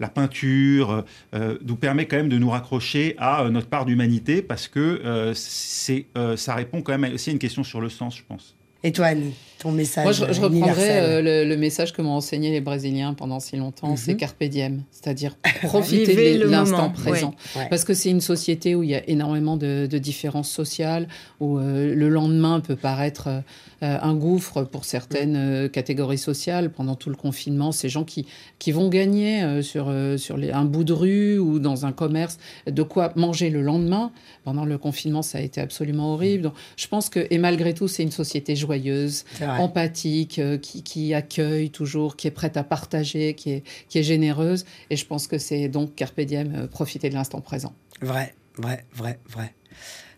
la 0.00 0.08
peinture 0.08 1.04
nous 1.32 1.76
permet 1.76 2.06
quand 2.06 2.16
même 2.16 2.28
de 2.28 2.38
nous 2.38 2.50
raccrocher 2.50 3.14
à 3.18 3.48
notre 3.50 3.68
part 3.68 3.84
d'humanité 3.84 4.42
parce 4.42 4.68
que 4.68 5.32
c'est, 5.34 6.06
ça 6.36 6.54
répond 6.54 6.82
quand 6.82 6.96
même 6.98 7.14
aussi 7.14 7.30
à 7.30 7.32
une 7.32 7.38
question 7.38 7.62
sur 7.64 7.80
le 7.80 7.88
sens, 7.88 8.16
je 8.16 8.22
pense. 8.26 8.56
Et 8.86 8.92
toi, 8.92 9.06
Annie, 9.06 9.32
ton 9.58 9.72
message 9.72 10.04
Moi, 10.04 10.12
je, 10.12 10.30
je 10.34 10.40
reprendrais 10.42 11.00
euh, 11.00 11.22
le, 11.22 11.48
le 11.48 11.56
message 11.56 11.94
que 11.94 12.02
m'ont 12.02 12.12
enseigné 12.12 12.50
les 12.50 12.60
Brésiliens 12.60 13.14
pendant 13.14 13.40
si 13.40 13.56
longtemps, 13.56 13.96
c'est 13.96 14.12
Mhm. 14.12 14.18
carpe 14.18 14.44
diem, 14.44 14.82
c'est-à-dire 14.90 15.36
profiter 15.62 16.36
de 16.38 16.44
l'instant 16.46 16.90
présent. 16.90 17.34
ouais. 17.56 17.62
Ouais. 17.62 17.68
Parce 17.70 17.84
que 17.84 17.94
c'est 17.94 18.10
une 18.10 18.20
société 18.20 18.74
où 18.74 18.82
il 18.82 18.90
y 18.90 18.94
a 18.94 19.02
énormément 19.08 19.56
de, 19.56 19.86
de 19.90 19.98
différences 19.98 20.50
sociales, 20.50 21.08
où 21.40 21.58
euh, 21.58 21.94
le 21.94 22.08
lendemain 22.10 22.60
peut 22.60 22.76
paraître 22.76 23.28
euh, 23.28 23.40
euh, 23.84 23.98
un 24.02 24.14
gouffre 24.14 24.64
pour 24.64 24.84
certaines 24.84 25.36
euh, 25.36 25.68
catégories 25.68 26.18
sociales. 26.18 26.70
Pendant 26.72 26.96
tout 26.96 27.10
le 27.10 27.16
confinement, 27.16 27.70
ces 27.70 27.88
gens 27.88 28.02
qui, 28.04 28.26
qui 28.58 28.72
vont 28.72 28.88
gagner 28.88 29.42
euh, 29.44 29.62
sur, 29.62 29.92
sur 30.18 30.36
les- 30.36 30.50
un 30.50 30.64
bout 30.64 30.82
de 30.84 30.92
rue 30.92 31.38
ou 31.38 31.58
dans 31.58 31.84
un 31.86 31.92
commerce 31.92 32.38
de 32.66 32.82
quoi 32.82 33.12
manger 33.14 33.50
le 33.50 33.62
lendemain. 33.62 34.10
Pendant 34.44 34.64
le 34.64 34.78
confinement, 34.78 35.22
ça 35.22 35.38
a 35.38 35.40
été 35.42 35.60
absolument 35.60 36.14
horrible. 36.14 36.42
Donc, 36.44 36.54
je 36.76 36.88
pense 36.88 37.08
que, 37.10 37.26
et 37.30 37.38
malgré 37.38 37.74
tout, 37.74 37.86
c'est 37.88 38.02
une 38.02 38.10
société 38.10 38.56
joyeuse, 38.56 39.24
empathique, 39.60 40.40
qui, 40.62 40.82
qui 40.82 41.14
accueille 41.14 41.70
toujours, 41.70 42.16
qui 42.16 42.26
est 42.26 42.30
prête 42.30 42.56
à 42.56 42.64
partager, 42.64 43.34
qui 43.34 43.50
est, 43.50 43.62
qui 43.88 43.98
est 43.98 44.02
généreuse. 44.02 44.64
Et 44.90 44.96
je 44.96 45.06
pense 45.06 45.26
que 45.26 45.38
c'est 45.38 45.68
donc 45.68 45.94
Carpe 45.94 46.20
Diem, 46.20 46.68
profiter 46.68 47.08
de 47.10 47.14
l'instant 47.14 47.40
présent. 47.40 47.72
Vrai, 48.00 48.34
vrai, 48.56 48.84
vrai, 48.94 49.18
vrai. 49.28 49.54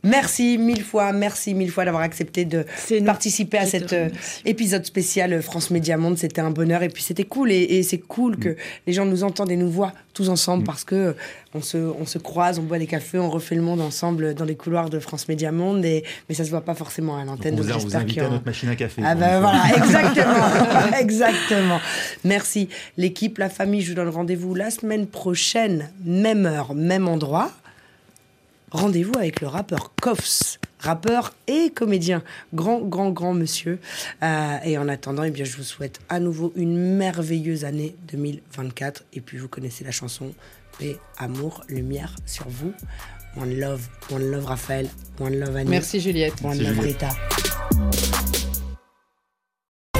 Merci 0.06 0.56
mille 0.56 0.82
fois, 0.82 1.12
merci 1.12 1.52
mille 1.52 1.70
fois 1.70 1.84
d'avoir 1.84 2.02
accepté 2.02 2.44
de 2.44 2.64
participer 3.04 3.58
à 3.58 3.66
cet 3.66 3.92
euh, 3.92 4.08
épisode 4.44 4.86
spécial 4.86 5.32
euh, 5.32 5.42
France 5.42 5.70
Média 5.70 5.96
Monde. 5.96 6.16
C'était 6.16 6.40
un 6.40 6.50
bonheur 6.50 6.82
et 6.82 6.88
puis 6.88 7.02
c'était 7.02 7.24
cool 7.24 7.50
et, 7.50 7.60
et 7.62 7.82
c'est 7.82 7.98
cool 7.98 8.36
que 8.38 8.56
les 8.86 8.92
gens 8.92 9.04
nous 9.04 9.24
entendent 9.24 9.50
et 9.50 9.56
nous 9.56 9.70
voient 9.70 9.92
tous 10.14 10.28
ensemble 10.28 10.64
parce 10.64 10.84
que 10.84 10.94
euh, 10.94 11.12
on 11.54 11.60
se, 11.60 11.76
on 11.76 12.06
se 12.06 12.18
croise, 12.18 12.58
on 12.58 12.62
boit 12.62 12.78
des 12.78 12.86
cafés, 12.86 13.18
on 13.18 13.28
refait 13.30 13.54
le 13.56 13.62
monde 13.62 13.80
ensemble 13.80 14.34
dans 14.34 14.44
les 14.44 14.54
couloirs 14.54 14.90
de 14.90 14.98
France 15.00 15.26
Média 15.28 15.50
Monde. 15.50 15.84
Et, 15.84 16.04
mais 16.28 16.34
ça 16.34 16.44
se 16.44 16.50
voit 16.50 16.60
pas 16.60 16.74
forcément 16.74 17.16
à 17.16 17.20
Donc, 17.24 17.38
l'antenne. 17.38 17.54
on 17.54 17.56
vous, 17.58 17.62
donc 17.64 17.70
a- 17.72 17.74
vous 17.74 17.80
j'espère 17.82 18.00
invite 18.02 18.18
à 18.18 18.28
notre 18.30 18.46
machine 18.46 18.68
à 18.68 18.76
café. 18.76 19.02
Ah 19.04 19.14
ben 19.16 19.40
voilà, 19.40 19.62
exactement, 19.76 20.92
exactement. 21.00 21.80
Merci 22.24 22.68
l'équipe, 22.96 23.38
la 23.38 23.48
famille. 23.48 23.80
Je 23.82 23.88
vous 23.90 23.96
donne 23.96 24.08
rendez-vous 24.08 24.54
la 24.54 24.70
semaine 24.70 25.06
prochaine, 25.06 25.90
même 26.04 26.46
heure, 26.46 26.74
même 26.74 27.08
endroit. 27.08 27.50
Rendez-vous 28.70 29.16
avec 29.16 29.40
le 29.40 29.46
rappeur 29.46 29.92
Koffs, 30.00 30.58
rappeur 30.80 31.34
et 31.46 31.70
comédien, 31.70 32.22
grand, 32.52 32.80
grand, 32.80 33.10
grand 33.10 33.32
monsieur. 33.32 33.78
Euh, 34.22 34.56
et 34.64 34.76
en 34.76 34.88
attendant, 34.88 35.22
eh 35.22 35.30
bien, 35.30 35.44
je 35.44 35.56
vous 35.56 35.62
souhaite 35.62 36.00
à 36.08 36.18
nouveau 36.20 36.52
une 36.56 36.96
merveilleuse 36.96 37.64
année 37.64 37.94
2024. 38.08 39.04
Et 39.12 39.20
puis, 39.20 39.38
vous 39.38 39.48
connaissez 39.48 39.84
la 39.84 39.92
chanson 39.92 40.34
Paix, 40.78 40.98
amour, 41.18 41.62
lumière 41.68 42.16
sur 42.26 42.48
vous. 42.48 42.72
One 43.36 43.58
love, 43.58 43.88
one 44.10 44.30
love 44.30 44.46
Raphaël, 44.46 44.88
one 45.20 45.38
love 45.38 45.56
Annie. 45.56 45.70
Merci 45.70 46.00
Juliette. 46.00 46.34
One 46.42 46.56
Merci, 46.58 46.64
love 46.64 46.74
Juliette. 46.74 47.02
Rita. 47.02 47.55